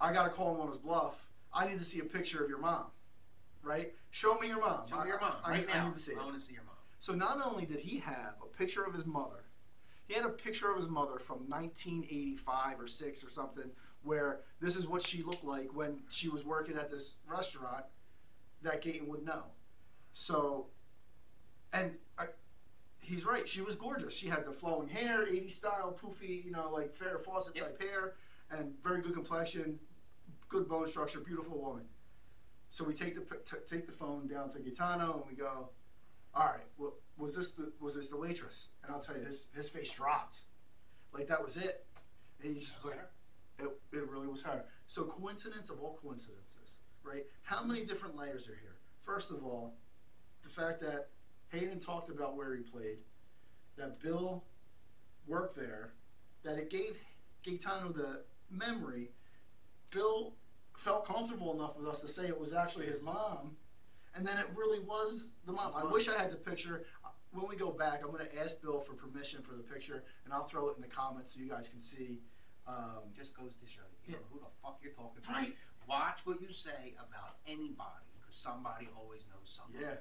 I 0.00 0.12
got 0.12 0.24
to 0.24 0.30
call 0.30 0.56
him 0.56 0.60
on 0.60 0.68
his 0.68 0.78
bluff. 0.78 1.14
I 1.52 1.68
need 1.68 1.78
to 1.78 1.84
see 1.84 2.00
a 2.00 2.04
picture 2.04 2.42
of 2.42 2.50
your 2.50 2.58
mom, 2.58 2.86
right? 3.62 3.94
Show 4.10 4.36
me 4.38 4.48
your 4.48 4.60
mom. 4.60 4.88
Show 4.90 5.00
me 5.02 5.06
your 5.06 5.20
mom 5.20 5.34
I, 5.44 5.50
right 5.50 5.66
I 5.72 5.76
now. 5.76 5.86
need 5.86 5.94
to 5.94 6.00
see 6.00 6.12
it. 6.12 6.18
I 6.20 6.24
want 6.24 6.34
to 6.34 6.40
see 6.40 6.54
your 6.54 6.64
mom. 6.64 6.74
So 6.98 7.14
not 7.14 7.40
only 7.46 7.64
did 7.64 7.78
he 7.78 8.00
have 8.00 8.34
a 8.42 8.58
picture 8.58 8.82
of 8.82 8.92
his 8.92 9.06
mother, 9.06 9.44
He 10.08 10.14
had 10.14 10.24
a 10.24 10.30
picture 10.30 10.68
of 10.68 10.76
his 10.76 10.88
mother 10.88 11.20
from 11.20 11.48
1985 11.48 12.80
or 12.80 12.88
six 12.88 13.22
or 13.24 13.30
something, 13.30 13.70
where 14.06 14.40
this 14.60 14.76
is 14.76 14.86
what 14.86 15.04
she 15.04 15.22
looked 15.22 15.44
like 15.44 15.68
when 15.74 15.98
she 16.08 16.28
was 16.28 16.44
working 16.44 16.76
at 16.76 16.90
this 16.90 17.16
restaurant 17.26 17.84
that 18.62 18.80
Gayton 18.80 19.08
would 19.08 19.24
know. 19.24 19.42
So, 20.12 20.66
and 21.72 21.92
I, 22.16 22.26
he's 23.02 23.26
right. 23.26 23.46
She 23.46 23.60
was 23.60 23.74
gorgeous. 23.74 24.14
She 24.14 24.28
had 24.28 24.46
the 24.46 24.52
flowing 24.52 24.88
hair, 24.88 25.26
80s 25.26 25.52
style, 25.52 25.98
poofy, 26.00 26.44
you 26.44 26.52
know, 26.52 26.70
like 26.72 26.96
Farrah 26.96 27.22
Fawcett 27.22 27.56
Yep. 27.56 27.64
type 27.78 27.80
hair, 27.82 28.14
and 28.50 28.72
very 28.82 29.02
good 29.02 29.12
complexion, 29.12 29.78
good 30.48 30.68
bone 30.68 30.86
structure, 30.86 31.20
beautiful 31.20 31.58
woman. 31.60 31.84
So 32.70 32.84
we 32.84 32.94
take 32.94 33.14
the 33.14 33.36
take 33.68 33.86
the 33.86 33.92
phone 33.92 34.26
down 34.28 34.50
to 34.52 34.58
Gaetano 34.58 35.14
and 35.14 35.22
we 35.30 35.36
go, 35.36 35.70
all 36.34 36.44
right, 36.46 36.66
well, 36.78 36.94
was 37.16 37.34
this 37.34 37.52
the 37.52 37.72
was 37.80 37.94
this 37.94 38.08
the 38.08 38.16
waitress? 38.16 38.68
And 38.84 38.92
I'll 38.92 39.00
tell 39.00 39.16
you, 39.16 39.24
his 39.24 39.48
his 39.54 39.68
face 39.68 39.90
dropped, 39.90 40.38
like 41.12 41.26
that 41.28 41.42
was 41.42 41.56
it. 41.56 41.86
And 42.42 42.54
he 42.54 42.60
just 42.60 42.74
was 42.76 42.84
like, 42.92 43.00
it, 43.58 43.68
it 43.92 44.08
really 44.08 44.26
was 44.26 44.42
her. 44.42 44.64
So 44.86 45.04
coincidence 45.04 45.70
of 45.70 45.80
all 45.80 45.98
coincidences, 46.02 46.78
right? 47.02 47.24
How 47.42 47.64
many 47.64 47.84
different 47.84 48.16
layers 48.16 48.48
are 48.48 48.58
here? 48.60 48.76
First 49.02 49.30
of 49.30 49.44
all, 49.44 49.74
the 50.42 50.48
fact 50.48 50.80
that 50.80 51.08
Hayden 51.48 51.80
talked 51.80 52.10
about 52.10 52.36
where 52.36 52.54
he 52.54 52.62
played, 52.62 52.98
that 53.76 54.00
Bill 54.02 54.44
worked 55.26 55.56
there, 55.56 55.92
that 56.42 56.58
it 56.58 56.70
gave 56.70 56.96
Gaetano 57.44 57.92
the 57.92 58.22
memory. 58.50 59.10
Bill 59.90 60.34
felt 60.76 61.06
comfortable 61.06 61.54
enough 61.54 61.76
with 61.76 61.86
us 61.86 62.00
to 62.00 62.08
say 62.08 62.26
it 62.26 62.38
was 62.38 62.52
actually 62.52 62.86
his 62.86 63.02
mom, 63.02 63.56
and 64.14 64.26
then 64.26 64.38
it 64.38 64.46
really 64.54 64.80
was 64.80 65.28
the 65.46 65.52
mom. 65.52 65.72
I 65.74 65.84
wish 65.84 66.08
I 66.08 66.18
had 66.18 66.30
the 66.30 66.36
picture. 66.36 66.84
Uh, 67.04 67.08
when 67.32 67.48
we 67.48 67.56
go 67.56 67.70
back, 67.70 68.00
I'm 68.02 68.10
going 68.10 68.24
to 68.24 68.38
ask 68.38 68.60
Bill 68.60 68.80
for 68.80 68.94
permission 68.94 69.42
for 69.42 69.54
the 69.54 69.62
picture, 69.62 70.04
and 70.24 70.32
I'll 70.32 70.44
throw 70.44 70.68
it 70.68 70.76
in 70.76 70.82
the 70.82 70.88
comments 70.88 71.34
so 71.34 71.40
you 71.40 71.48
guys 71.48 71.68
can 71.68 71.80
see. 71.80 72.20
Um, 72.68 73.12
Just 73.14 73.36
goes 73.36 73.54
to 73.56 73.66
show 73.66 73.82
you, 74.06 74.12
you 74.12 74.12
know, 74.14 74.22
who 74.32 74.38
the 74.40 74.46
fuck 74.62 74.78
you're 74.82 74.92
talking 74.92 75.22
to. 75.22 75.32
right? 75.32 75.54
Watch 75.88 76.20
what 76.24 76.40
you 76.42 76.52
say 76.52 76.94
about 76.98 77.36
anybody, 77.46 78.06
because 78.18 78.34
somebody 78.36 78.88
always 78.98 79.24
knows 79.30 79.44
something. 79.60 79.80
Yeah. 79.80 79.94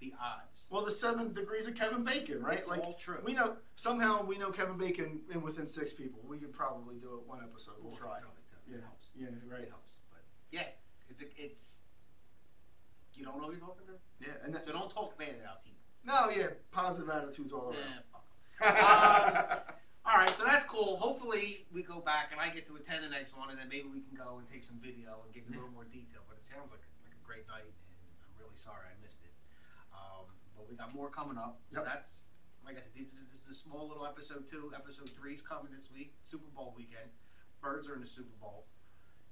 The 0.00 0.14
odds. 0.22 0.66
Well, 0.70 0.84
the 0.84 0.90
seven 0.90 1.34
degrees 1.34 1.66
of 1.66 1.74
Kevin 1.74 2.04
Bacon, 2.04 2.40
right? 2.42 2.56
It's 2.56 2.68
like 2.68 2.80
all 2.82 2.94
true. 2.94 3.18
we 3.24 3.34
know 3.34 3.56
somehow 3.76 4.24
we 4.24 4.38
know 4.38 4.50
Kevin 4.50 4.78
Bacon 4.78 5.20
in 5.32 5.42
within 5.42 5.66
six 5.66 5.92
people. 5.92 6.20
We 6.26 6.38
could 6.38 6.52
probably 6.52 6.94
do 6.96 7.14
it 7.20 7.28
one 7.28 7.40
episode. 7.42 7.74
We'll 7.80 7.90
Well, 7.90 8.00
try. 8.00 8.18
too. 8.20 8.26
Yeah. 8.70 8.76
It 8.78 8.82
helps. 8.82 9.08
Yeah. 9.18 9.26
Right. 9.50 9.62
It 9.64 9.68
helps. 9.68 9.98
But 10.10 10.22
yeah, 10.52 10.68
it's 11.10 11.20
a, 11.22 11.24
it's. 11.36 11.78
You 13.14 13.24
don't 13.26 13.36
know 13.38 13.46
who 13.48 13.52
you're 13.52 13.60
talking 13.60 13.86
to, 13.88 13.92
Yeah. 14.26 14.32
And 14.44 14.54
that, 14.54 14.64
so 14.64 14.72
don't 14.72 14.90
talk 14.90 15.18
bad 15.18 15.34
about 15.42 15.62
people. 15.64 15.80
no, 16.04 16.30
yeah, 16.30 16.50
positive 16.70 17.10
attitudes 17.10 17.52
all 17.52 17.74
around. 17.74 18.04
Fuck 18.10 18.24
'em. 18.62 19.74
All 20.10 20.18
right, 20.18 20.34
so 20.34 20.42
that's 20.42 20.66
cool. 20.66 20.98
Hopefully, 20.98 21.70
we 21.70 21.86
go 21.86 22.02
back 22.02 22.34
and 22.34 22.42
I 22.42 22.50
get 22.50 22.66
to 22.66 22.74
attend 22.74 23.06
the 23.06 23.12
next 23.14 23.30
one, 23.38 23.54
and 23.54 23.54
then 23.54 23.70
maybe 23.70 23.86
we 23.86 24.02
can 24.02 24.18
go 24.18 24.42
and 24.42 24.44
take 24.50 24.66
some 24.66 24.74
video 24.82 25.22
and 25.22 25.30
give 25.30 25.46
you 25.46 25.54
a 25.54 25.62
little 25.62 25.70
more 25.70 25.86
detail. 25.86 26.26
But 26.26 26.42
it 26.42 26.42
sounds 26.42 26.74
like 26.74 26.82
like 27.06 27.14
a 27.14 27.22
great 27.22 27.46
night, 27.46 27.62
and 27.62 28.10
I'm 28.26 28.34
really 28.34 28.58
sorry 28.58 28.90
I 28.90 28.98
missed 28.98 29.22
it. 29.22 29.30
Um, 29.94 30.26
but 30.58 30.66
we 30.66 30.74
got 30.74 30.90
more 30.90 31.14
coming 31.14 31.38
up. 31.38 31.62
So 31.70 31.86
that's 31.86 32.26
like 32.66 32.74
I 32.74 32.82
said, 32.82 32.90
this 32.98 33.14
is, 33.14 33.30
this 33.30 33.46
is 33.46 33.54
a 33.54 33.54
small 33.54 33.86
little 33.86 34.02
episode 34.02 34.50
two. 34.50 34.74
Episode 34.74 35.14
three 35.14 35.38
is 35.38 35.46
coming 35.46 35.70
this 35.70 35.94
week. 35.94 36.10
Super 36.26 36.50
Bowl 36.58 36.74
weekend. 36.74 37.06
Birds 37.62 37.86
are 37.86 37.94
in 37.94 38.02
the 38.02 38.10
Super 38.10 38.34
Bowl. 38.42 38.66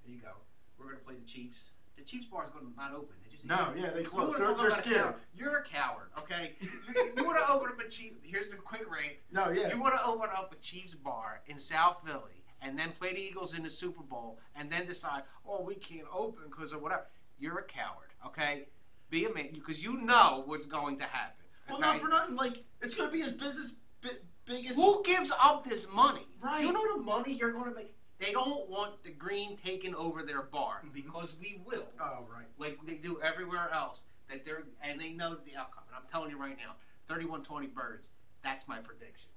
There 0.06 0.14
you 0.14 0.22
go. 0.22 0.38
We're 0.78 0.94
gonna 0.94 1.02
play 1.02 1.18
the 1.18 1.26
Chiefs. 1.26 1.74
The 1.98 2.04
Chiefs 2.04 2.26
bar 2.26 2.44
is 2.44 2.50
gonna 2.50 2.66
not 2.76 2.92
open. 2.94 3.16
They 3.24 3.30
just 3.32 3.44
No, 3.44 3.72
yeah, 3.76 3.90
they 3.90 4.02
close. 4.04 4.36
They're, 4.36 4.54
they're 4.54 4.70
scared. 4.70 5.14
You're 5.34 5.58
a 5.58 5.64
coward, 5.64 6.10
okay? 6.18 6.52
you, 6.60 6.68
you 7.16 7.24
want 7.24 7.38
to 7.38 7.50
open 7.50 7.70
up 7.70 7.80
a 7.80 7.88
Chiefs. 7.88 8.16
Here's 8.22 8.50
the 8.50 8.56
quick 8.56 8.88
rate. 8.90 9.20
No, 9.32 9.50
yeah. 9.50 9.68
You 9.74 9.80
want 9.80 9.94
to 9.94 10.04
open 10.06 10.28
up 10.34 10.52
a 10.52 10.56
Chiefs 10.56 10.94
bar 10.94 11.40
in 11.46 11.58
South 11.58 12.02
Philly 12.06 12.44
and 12.62 12.78
then 12.78 12.92
play 12.92 13.12
the 13.12 13.20
Eagles 13.20 13.54
in 13.54 13.62
the 13.62 13.70
Super 13.70 14.02
Bowl 14.02 14.38
and 14.54 14.70
then 14.70 14.86
decide, 14.86 15.22
oh, 15.46 15.62
we 15.62 15.74
can't 15.74 16.06
open 16.12 16.44
because 16.48 16.72
of 16.72 16.82
whatever. 16.82 17.06
You're 17.38 17.58
a 17.58 17.64
coward, 17.64 18.08
okay? 18.26 18.68
Be 19.10 19.24
a 19.24 19.32
man 19.32 19.48
because 19.52 19.82
you 19.82 19.94
know 19.98 20.42
what's 20.46 20.66
going 20.66 20.98
to 20.98 21.04
happen. 21.04 21.44
well, 21.68 21.80
not 21.80 21.98
for 21.98 22.08
nothing. 22.08 22.36
Like 22.36 22.62
it's 22.80 22.94
gonna 22.94 23.10
be 23.10 23.20
his 23.20 23.32
business 23.32 23.74
bi- 24.02 24.10
biggest. 24.44 24.76
Who 24.76 25.02
gives 25.04 25.32
up 25.42 25.64
this 25.64 25.86
money? 25.92 26.26
Right. 26.40 26.62
You 26.64 26.72
know 26.72 26.96
the 26.96 27.02
money 27.02 27.32
you're 27.32 27.52
going 27.52 27.70
to 27.70 27.74
make. 27.74 27.94
They 28.18 28.32
don't 28.32 28.68
want 28.68 29.02
the 29.04 29.10
green 29.10 29.56
taking 29.64 29.94
over 29.94 30.22
their 30.22 30.42
bar 30.42 30.82
Mhm. 30.84 30.92
because 30.92 31.34
we 31.36 31.62
will. 31.64 31.88
Oh, 32.00 32.24
right. 32.30 32.46
like 32.58 32.84
they 32.84 32.96
do 32.96 33.20
everywhere 33.22 33.70
else. 33.70 34.04
That 34.28 34.44
they're 34.44 34.64
and 34.82 35.00
they 35.00 35.10
know 35.12 35.36
the 35.36 35.56
outcome. 35.56 35.84
And 35.86 35.96
I'm 35.96 36.06
telling 36.10 36.30
you 36.30 36.36
right 36.36 36.56
now, 36.58 36.76
31-20 37.08 37.66
birds. 37.68 38.10
That's 38.42 38.66
my 38.68 38.78
prediction. 38.80 39.30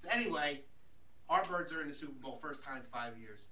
So 0.00 0.08
anyway, 0.08 0.62
our 1.28 1.44
birds 1.44 1.72
are 1.72 1.82
in 1.82 1.88
the 1.88 1.92
Super 1.94 2.12
Bowl 2.12 2.36
first 2.38 2.62
time 2.62 2.78
in 2.78 2.82
five 2.84 3.18
years. 3.18 3.46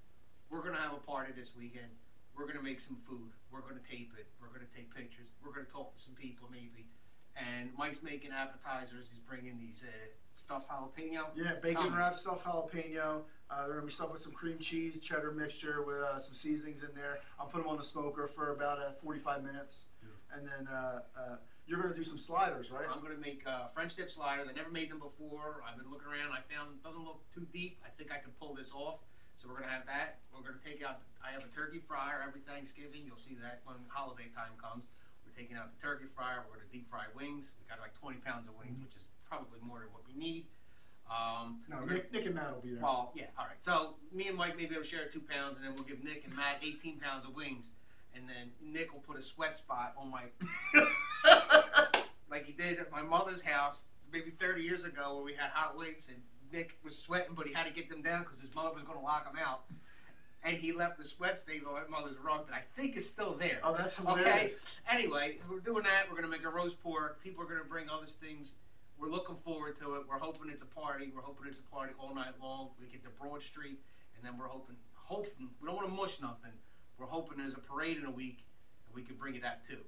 We're 0.49 0.63
gonna 0.63 0.81
have 0.81 0.95
a 0.95 0.99
party 0.99 1.33
this 1.33 1.55
weekend. 1.57 1.91
We're 2.35 2.47
gonna 2.47 2.63
make 2.63 2.81
some 2.81 2.97
food. 2.97 3.33
We're 3.51 3.61
gonna 3.63 3.81
tape 3.81 4.13
it. 4.17 4.27
We're 4.41 4.49
gonna 4.49 4.65
take 4.75 4.95
pictures. 4.95 5.29
We're 5.43 5.53
gonna 5.53 5.67
talk 5.67 5.93
to 5.95 5.99
some 6.01 6.15
people 6.15 6.49
maybe. 6.51 6.87
And 7.35 7.75
Mike's 7.77 8.03
making 8.03 8.31
appetizers. 8.33 9.09
He's 9.11 9.21
bringing 9.21 9.59
these 9.59 9.85
uh, 9.85 9.89
stuffed 10.37 10.69
jalapeno. 10.69 11.27
Yeah, 11.35 11.55
bacon 11.63 11.87
Um, 11.89 11.97
wrapped 11.97 12.19
stuffed 12.19 12.45
jalapeno. 12.45 13.23
Uh, 13.49 13.67
they're 13.67 13.75
gonna 13.77 13.87
be 13.87 13.93
stuffed 13.93 14.13
with 14.13 14.21
some 14.23 14.33
cream 14.33 14.59
cheese, 14.59 15.01
cheddar 15.01 15.31
mixture 15.33 15.83
with 15.83 16.03
uh, 16.03 16.19
some 16.19 16.35
seasonings 16.35 16.83
in 16.83 16.93
there. 16.95 17.19
I'll 17.39 17.47
put 17.47 17.63
them 17.63 17.69
on 17.71 17.79
the 17.79 17.85
smoker 17.85 18.27
for 18.27 18.53
about 18.53 18.79
uh, 18.79 18.93
45 19.03 19.43
minutes, 19.45 19.87
Beautiful. 20.01 20.21
and 20.37 20.43
then 20.47 20.69
uh, 20.69 21.01
uh, 21.17 21.37
you're 21.67 21.81
gonna 21.81 21.95
do 21.95 22.05
some 22.05 22.19
sliders, 22.19 22.71
right? 22.71 22.85
I'm 22.91 23.01
gonna 23.01 23.19
make 23.19 23.43
uh, 23.47 23.69
French 23.69 23.95
dip 23.97 24.11
sliders. 24.11 24.47
I 24.51 24.53
never 24.53 24.71
made 24.71 24.91
them 24.91 24.99
before. 24.99 25.63
I've 25.67 25.79
been 25.79 25.91
looking 25.91 26.09
around. 26.09 26.33
I 26.33 26.43
found 26.53 26.75
it 26.75 26.83
doesn't 26.85 27.03
look 27.05 27.23
too 27.33 27.47
deep. 27.53 27.79
I 27.87 27.89
think 27.97 28.13
I 28.13 28.19
can 28.19 28.31
pull 28.39 28.55
this 28.55 28.73
off. 28.75 29.01
So 29.39 29.49
we're 29.49 29.61
gonna 29.61 29.73
have 29.73 29.87
that. 29.87 30.19
We're 30.35 30.43
gonna 30.45 30.61
take 30.65 30.83
out. 30.85 31.01
I 31.25 31.31
have 31.33 31.43
a 31.45 31.51
turkey 31.55 31.81
fryer 31.81 32.23
every 32.27 32.41
Thanksgiving. 32.45 33.03
You'll 33.07 33.17
see 33.21 33.35
that 33.43 33.61
when 33.65 33.77
holiday 33.89 34.29
time 34.35 34.53
comes. 34.61 34.85
We're 35.25 35.35
taking 35.35 35.57
out 35.57 35.71
the 35.75 35.81
turkey 35.81 36.07
fryer. 36.15 36.45
We're 36.51 36.59
gonna 36.61 36.71
deep 36.73 36.91
fry 36.91 37.07
wings. 37.15 37.55
We 37.63 37.67
got 37.71 37.79
like 37.81 37.95
20 37.99 38.19
pounds 38.27 38.47
of 38.51 38.55
wings, 38.59 38.79
which 38.83 38.95
is 38.99 39.07
probably 39.29 39.59
more 39.63 39.79
than 39.81 39.89
what 39.93 40.03
we 40.07 40.15
need. 40.19 40.45
Um, 41.11 41.61
no, 41.69 41.85
Nick, 41.85 42.13
Nick 42.13 42.27
and 42.27 42.35
Matt 42.35 42.53
will 42.55 42.61
be 42.63 42.71
there. 42.73 42.83
well, 42.83 43.13
yeah, 43.15 43.27
all 43.39 43.45
right. 43.47 43.57
So 43.63 43.95
me 44.13 44.27
and 44.29 44.37
Mike 44.37 44.57
maybe 44.57 44.75
will 44.75 44.83
share 44.83 45.07
two 45.07 45.21
pounds, 45.21 45.57
and 45.57 45.65
then 45.65 45.75
we'll 45.75 45.85
give 45.85 46.03
Nick 46.03 46.25
and 46.25 46.35
Matt 46.35 46.59
18 46.63 46.99
pounds 46.99 47.25
of 47.25 47.35
wings, 47.37 47.71
and 48.15 48.25
then 48.29 48.51
Nick 48.61 48.93
will 48.93 49.01
put 49.03 49.17
a 49.17 49.23
sweat 49.23 49.57
spot 49.57 49.95
on 49.97 50.11
my 50.11 50.23
like 52.31 52.45
he 52.45 52.53
did 52.53 52.79
at 52.79 52.91
my 52.91 53.03
mother's 53.03 53.41
house 53.43 53.85
maybe 54.13 54.31
30 54.41 54.63
years 54.63 54.85
ago 54.85 55.15
where 55.17 55.25
we 55.25 55.33
had 55.35 55.51
hot 55.53 55.77
wings 55.77 56.09
and 56.09 56.19
Nick 56.53 56.77
was 56.85 56.97
sweating, 56.97 57.35
but 57.35 57.47
he 57.47 57.53
had 57.53 57.67
to 57.67 57.73
get 57.73 57.89
them 57.89 58.03
down 58.03 58.23
because 58.23 58.41
his 58.41 58.55
mother 58.55 58.71
was 58.75 58.83
going 58.85 58.99
to 58.99 59.05
lock 59.05 59.29
him 59.29 59.37
out. 59.45 59.63
And 60.45 60.57
he 60.57 60.71
left 60.73 60.97
the 60.97 61.05
sweat 61.05 61.39
stain 61.41 61.63
on 61.69 61.75
my 61.75 61.99
mother's 62.01 62.17
rug 62.19 62.47
that 62.49 62.55
I 62.55 62.63
think 62.81 62.97
is 62.97 63.05
still 63.09 63.35
there. 63.35 63.59
oh, 63.65 63.75
that's 63.77 63.99
Okay. 63.99 64.23
hilarious. 64.23 64.65
Anyway, 64.89 65.39
we're 65.51 65.59
doing 65.59 65.83
that. 65.83 66.05
We're 66.09 66.21
going 66.21 66.25
to 66.25 66.31
make 66.31 66.45
a 66.47 66.49
roast 66.49 66.81
pork. 66.85 67.21
People 67.23 67.43
are 67.43 67.47
going 67.49 67.59
to 67.61 67.65
bring 67.69 67.89
all 67.89 68.01
these 68.01 68.13
things. 68.13 68.53
We're 68.99 69.11
looking 69.11 69.37
forward 69.37 69.79
to 69.81 69.97
it. 69.97 70.03
We're 70.09 70.19
hoping 70.19 70.51
it's 70.51 70.63
a 70.63 70.67
party. 70.67 71.13
We're 71.15 71.23
hoping 71.23 71.47
it's 71.47 71.61
a 71.61 71.75
party 71.75 71.93
all 72.01 72.15
night 72.15 72.33
long. 72.41 72.71
We 72.81 72.87
get 72.87 73.05
to 73.05 73.11
Broad 73.21 73.43
Street, 73.43 73.79
and 74.17 74.25
then 74.25 74.39
we're 74.39 74.49
hoping, 74.49 74.77
hoping 74.95 75.49
we 75.61 75.67
don't 75.67 75.77
want 75.77 75.89
to 75.89 75.95
mush 75.95 76.21
nothing. 76.21 76.53
We're 76.99 77.07
hoping 77.07 77.39
there's 77.39 77.55
a 77.55 77.59
parade 77.59 77.99
in 77.99 78.07
a 78.07 78.11
week, 78.11 78.47
and 78.87 78.95
we 78.95 79.03
can 79.03 79.17
bring 79.17 79.35
it 79.35 79.45
out 79.45 79.59
too. 79.69 79.85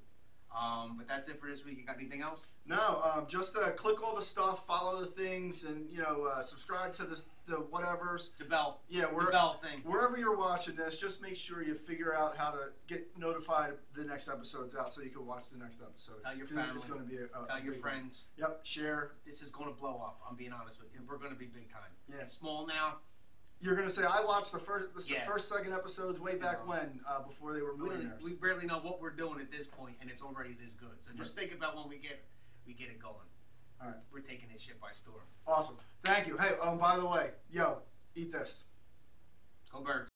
Um, 0.56 0.94
but 0.96 1.06
that's 1.06 1.28
it 1.28 1.38
for 1.40 1.46
this 1.48 1.64
week. 1.64 1.76
You 1.78 1.84
got 1.84 1.96
anything 1.98 2.22
else? 2.22 2.52
No, 2.66 3.02
um, 3.04 3.26
just 3.28 3.56
uh, 3.56 3.70
click 3.70 4.02
all 4.02 4.16
the 4.16 4.22
stuff, 4.22 4.66
follow 4.66 4.98
the 4.98 5.06
things, 5.06 5.64
and 5.64 5.88
you 5.90 5.98
know, 5.98 6.24
uh, 6.24 6.42
subscribe 6.42 6.94
to 6.94 7.04
the 7.04 7.22
the 7.46 7.56
whatever's. 7.56 8.30
The 8.38 8.44
bell. 8.44 8.80
Yeah, 8.88 9.06
The 9.06 9.14
we're 9.14 9.30
bell 9.30 9.60
thing. 9.62 9.80
wherever 9.84 10.16
you're 10.18 10.36
watching 10.36 10.74
this, 10.76 10.98
just 11.00 11.20
make 11.22 11.36
sure 11.36 11.62
you 11.62 11.74
figure 11.74 12.14
out 12.14 12.36
how 12.36 12.50
to 12.50 12.58
get 12.86 13.06
notified 13.18 13.72
the 13.94 14.04
next 14.04 14.28
episode's 14.28 14.74
out, 14.74 14.92
so 14.92 15.02
you 15.02 15.10
can 15.10 15.26
watch 15.26 15.50
the 15.52 15.58
next 15.58 15.80
episode. 15.82 16.22
Tell 16.24 16.36
your 16.36 16.46
Dude, 16.46 16.58
It's 16.74 16.84
family. 16.84 16.88
going 16.88 17.00
to 17.00 17.06
be 17.06 17.16
a, 17.22 17.24
a 17.42 17.46
Tell 17.46 17.56
your 17.64 17.72
big 17.74 17.82
one. 17.82 17.92
friends. 17.92 18.24
Yep, 18.38 18.60
share. 18.64 19.12
This 19.24 19.40
is 19.42 19.50
going 19.50 19.68
to 19.72 19.78
blow 19.78 19.96
up. 20.04 20.20
I'm 20.28 20.36
being 20.36 20.52
honest 20.52 20.78
with 20.80 20.88
you. 20.94 21.00
We're 21.08 21.18
going 21.18 21.32
to 21.32 21.38
be 21.38 21.46
big 21.46 21.70
time. 21.72 21.90
Yeah. 22.08 22.16
It's 22.22 22.32
small 22.34 22.66
now. 22.66 22.96
You're 23.60 23.74
going 23.74 23.88
to 23.88 23.92
say 23.92 24.04
I 24.04 24.24
watched 24.24 24.52
the 24.52 24.58
first, 24.58 24.94
the 24.94 25.14
Yeah. 25.14 25.24
first, 25.24 25.48
second 25.48 25.72
episodes 25.72 26.20
way 26.20 26.36
back 26.36 26.58
Yeah. 26.62 26.68
when, 26.68 27.00
uh, 27.08 27.22
before 27.22 27.52
they 27.52 27.60
were 27.60 27.74
We, 27.74 27.88
didn't, 27.88 27.98
millionaires. 28.04 28.22
we 28.22 28.32
barely 28.34 28.66
know 28.66 28.78
what 28.78 29.00
we're 29.00 29.10
doing 29.10 29.40
at 29.40 29.50
this 29.50 29.66
point, 29.66 29.96
and 30.00 30.08
it's 30.10 30.22
already 30.22 30.54
this 30.54 30.74
good. 30.74 30.96
So 31.02 31.10
just 31.14 31.34
think 31.34 31.52
about 31.52 31.76
when 31.76 31.88
we 31.88 31.98
get 31.98 32.24
we 32.66 32.74
get 32.74 32.90
it 32.90 33.00
going. 33.00 33.14
All 33.80 33.88
right. 33.88 33.96
We're 34.12 34.20
taking 34.20 34.48
this 34.52 34.60
shit 34.60 34.78
by 34.78 34.92
storm. 34.92 35.22
Awesome. 35.46 35.76
Thank 36.04 36.26
you. 36.26 36.36
Hey, 36.36 36.50
um, 36.60 36.78
by 36.78 36.98
the 36.98 37.06
way, 37.06 37.30
yo, 37.50 37.78
eat 38.14 38.30
this. 38.30 38.64
Go 39.72 39.80
birds. 39.80 40.10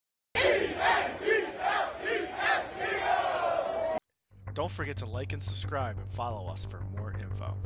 Don't 4.55 4.71
forget 4.71 4.99
to 4.99 5.07
like 5.07 5.33
and 5.33 5.43
subscribe 5.43 5.99
and 5.99 6.11
follow 6.13 6.47
us 6.53 6.67
for 6.67 6.81
more 6.97 7.13
info. 7.19 7.57